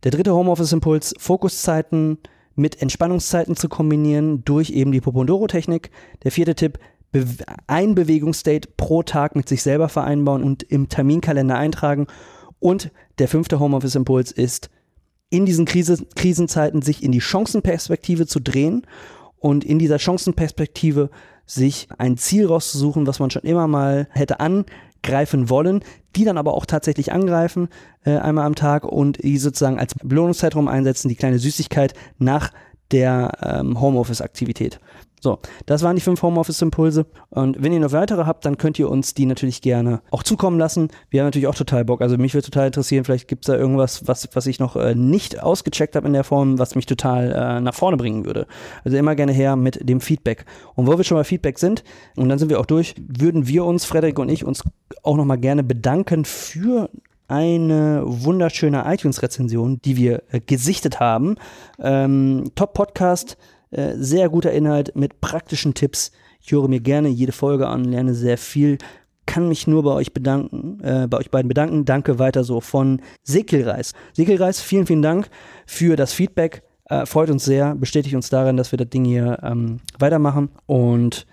Der 0.04 0.12
dritte 0.12 0.34
Homeoffice-Impuls, 0.34 1.16
Fokuszeiten 1.18 2.18
mit 2.56 2.82
Entspannungszeiten 2.82 3.56
zu 3.56 3.70
kombinieren 3.70 4.44
durch 4.44 4.70
eben 4.70 4.92
die 4.92 5.02
Pomodoro-Technik. 5.02 5.92
Der 6.24 6.32
vierte 6.32 6.56
Tipp, 6.56 6.80
Be 7.12 7.26
ein 7.68 7.96
Bewegungsstate 7.96 8.70
pro 8.76 9.04
Tag 9.04 9.36
mit 9.36 9.48
sich 9.48 9.62
selber 9.62 9.88
vereinbaren 9.88 10.44
und 10.44 10.64
im 10.64 10.90
Terminkalender 10.90 11.56
eintragen. 11.56 12.08
Und 12.60 12.92
der 13.20 13.28
fünfte 13.28 13.60
Homeoffice-Impuls 13.60 14.32
ist, 14.32 14.70
in 15.30 15.46
diesen 15.46 15.66
Krise 15.66 16.06
Krisenzeiten 16.16 16.82
sich 16.82 17.04
in 17.04 17.12
die 17.12 17.22
Chancenperspektive 17.22 18.28
zu 18.28 18.40
drehen 18.40 18.86
und 19.38 19.64
in 19.64 19.80
dieser 19.80 20.00
Chancenperspektive 20.00 21.12
sich 21.46 21.88
ein 21.98 22.18
Ziel 22.18 22.48
rauszusuchen, 22.48 23.08
was 23.08 23.20
man 23.20 23.30
schon 23.30 23.44
immer 23.44 23.68
mal 23.68 24.08
hätte 24.12 24.40
angreifen 25.04 25.50
wollen, 25.50 25.84
die 26.16 26.24
dann 26.24 26.38
aber 26.38 26.54
auch 26.54 26.66
tatsächlich 26.66 27.12
angreifen, 27.12 27.70
äh, 28.06 28.18
einmal 28.18 28.46
am 28.46 28.56
Tag 28.56 28.86
und 28.86 29.22
die 29.22 29.38
sozusagen 29.38 29.80
als 29.80 29.96
Belohnungszeitraum 29.96 30.68
einsetzen, 30.68 31.10
die 31.10 31.16
kleine 31.16 31.40
Süßigkeit 31.40 31.94
nach 32.18 32.52
der 32.92 33.32
ähm, 33.42 33.80
Homeoffice-Aktivität. 33.80 34.80
So, 35.24 35.40
das 35.66 35.84
waren 35.84 35.96
die 35.96 36.02
fünf 36.02 36.22
Homeoffice-Impulse. 36.22 37.06
Und 37.30 37.64
wenn 37.64 37.72
ihr 37.72 37.80
noch 37.80 37.94
weitere 37.94 38.26
habt, 38.26 38.44
dann 38.44 38.58
könnt 38.58 38.78
ihr 38.78 38.90
uns 38.90 39.14
die 39.14 39.26
natürlich 39.26 39.62
gerne 39.62 40.02
auch 40.12 40.22
zukommen 40.22 40.60
lassen. 40.60 40.90
Wir 41.10 41.22
haben 41.22 41.28
natürlich 41.28 41.48
auch 41.48 41.56
total 41.56 41.86
Bock. 41.86 42.02
Also 42.02 42.18
mich 42.18 42.34
würde 42.34 42.44
total 42.44 42.68
interessieren, 42.68 43.06
vielleicht 43.06 43.30
gibt 43.30 43.46
es 43.46 43.48
da 43.48 43.56
irgendwas, 43.56 44.06
was, 44.06 44.28
was 44.34 44.48
ich 44.48 44.60
noch 44.60 44.76
äh, 44.76 44.96
nicht 44.96 45.42
ausgecheckt 45.42 45.96
habe 45.96 46.08
in 46.08 46.14
der 46.14 46.26
Form, 46.26 46.60
was 46.60 46.76
mich 46.76 46.88
total 46.88 47.32
äh, 47.32 47.62
nach 47.62 47.74
vorne 47.74 47.96
bringen 47.96 48.26
würde. 48.26 48.48
Also 48.84 48.98
immer 48.98 49.16
gerne 49.16 49.32
her 49.32 49.56
mit 49.56 49.88
dem 49.88 50.02
Feedback. 50.02 50.44
Und 50.76 50.88
wo 50.88 50.98
wir 50.98 51.06
schon 51.06 51.16
bei 51.16 51.24
Feedback 51.24 51.58
sind, 51.58 51.86
und 52.18 52.28
dann 52.28 52.38
sind 52.38 52.50
wir 52.50 52.60
auch 52.60 52.66
durch, 52.66 52.94
würden 53.00 53.48
wir 53.48 53.64
uns, 53.64 53.86
Frederik 53.86 54.20
und 54.20 54.28
ich, 54.28 54.44
uns 54.44 54.62
auch 55.04 55.16
nochmal 55.16 55.38
gerne 55.38 55.64
bedanken 55.64 56.26
für 56.26 56.90
eine 57.30 58.04
wunderschöne 58.06 58.84
iTunes-Rezension, 58.86 59.80
die 59.84 59.96
wir 59.96 60.24
äh, 60.32 60.42
gesichtet 60.42 61.00
haben. 61.00 61.38
Ähm, 61.80 62.52
Top-Podcast 62.56 63.38
äh, 63.74 63.96
sehr 63.98 64.30
guter 64.30 64.52
Inhalt 64.52 64.96
mit 64.96 65.20
praktischen 65.22 65.74
Tipps. 65.74 66.12
Ich 66.40 66.52
höre 66.52 66.68
mir 66.68 66.80
gerne 66.80 67.08
jede 67.08 67.32
Folge 67.32 67.68
an, 67.68 67.86
lerne 67.86 68.14
sehr 68.14 68.38
viel. 68.38 68.78
Kann 69.26 69.48
mich 69.48 69.68
nur 69.68 69.84
bei 69.84 69.92
euch 69.92 70.14
bedanken, 70.14 70.80
äh, 70.84 71.08
bei 71.08 71.18
euch 71.18 71.32
beiden 71.32 71.48
bedanken. 71.48 71.86
Danke 71.86 72.20
weiter 72.20 72.44
so 72.44 72.62
von 72.62 73.02
Sekelreis. 73.24 73.94
Sekelreis, 74.14 74.62
vielen, 74.62 74.86
vielen 74.86 75.02
Dank 75.02 75.30
für 75.66 75.96
das 75.96 76.14
Feedback. 76.14 76.64
Äh, 76.86 77.06
freut 77.06 77.30
uns 77.30 77.46
sehr, 77.46 77.74
bestätigt 77.76 78.16
uns 78.16 78.30
darin, 78.30 78.58
dass 78.58 78.72
wir 78.72 78.78
das 78.78 78.90
Ding 78.90 79.06
hier 79.06 79.40
ähm, 79.42 79.80
weitermachen 79.98 80.50
und 80.66 81.26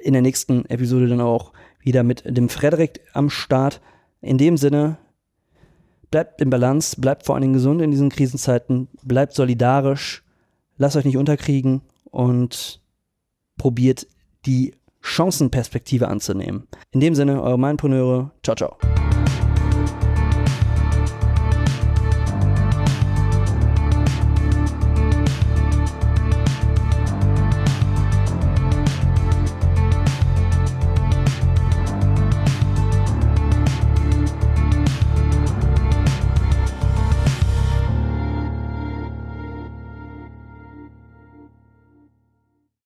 in 0.00 0.12
der 0.12 0.22
nächsten 0.22 0.66
Episode 0.66 1.08
dann 1.08 1.20
auch 1.20 1.52
wieder 1.82 2.02
mit 2.02 2.22
dem 2.24 2.48
Frederik 2.48 3.00
am 3.14 3.30
Start. 3.30 3.80
In 4.20 4.38
dem 4.38 4.56
Sinne, 4.58 4.98
bleibt 6.10 6.40
in 6.42 6.50
Balance, 6.50 7.00
bleibt 7.00 7.24
vor 7.24 7.34
allen 7.34 7.42
Dingen 7.42 7.54
gesund 7.54 7.80
in 7.80 7.90
diesen 7.90 8.10
Krisenzeiten, 8.10 8.88
bleibt 9.02 9.34
solidarisch 9.34 10.22
lasst 10.80 10.96
euch 10.96 11.04
nicht 11.04 11.18
unterkriegen 11.18 11.82
und 12.04 12.80
probiert 13.58 14.06
die 14.46 14.74
Chancenperspektive 15.02 16.08
anzunehmen. 16.08 16.66
In 16.90 17.00
dem 17.00 17.14
Sinne, 17.14 17.42
eure 17.42 17.58
Mindpreneure. 17.58 18.32
Ciao, 18.42 18.56
ciao. 18.56 18.78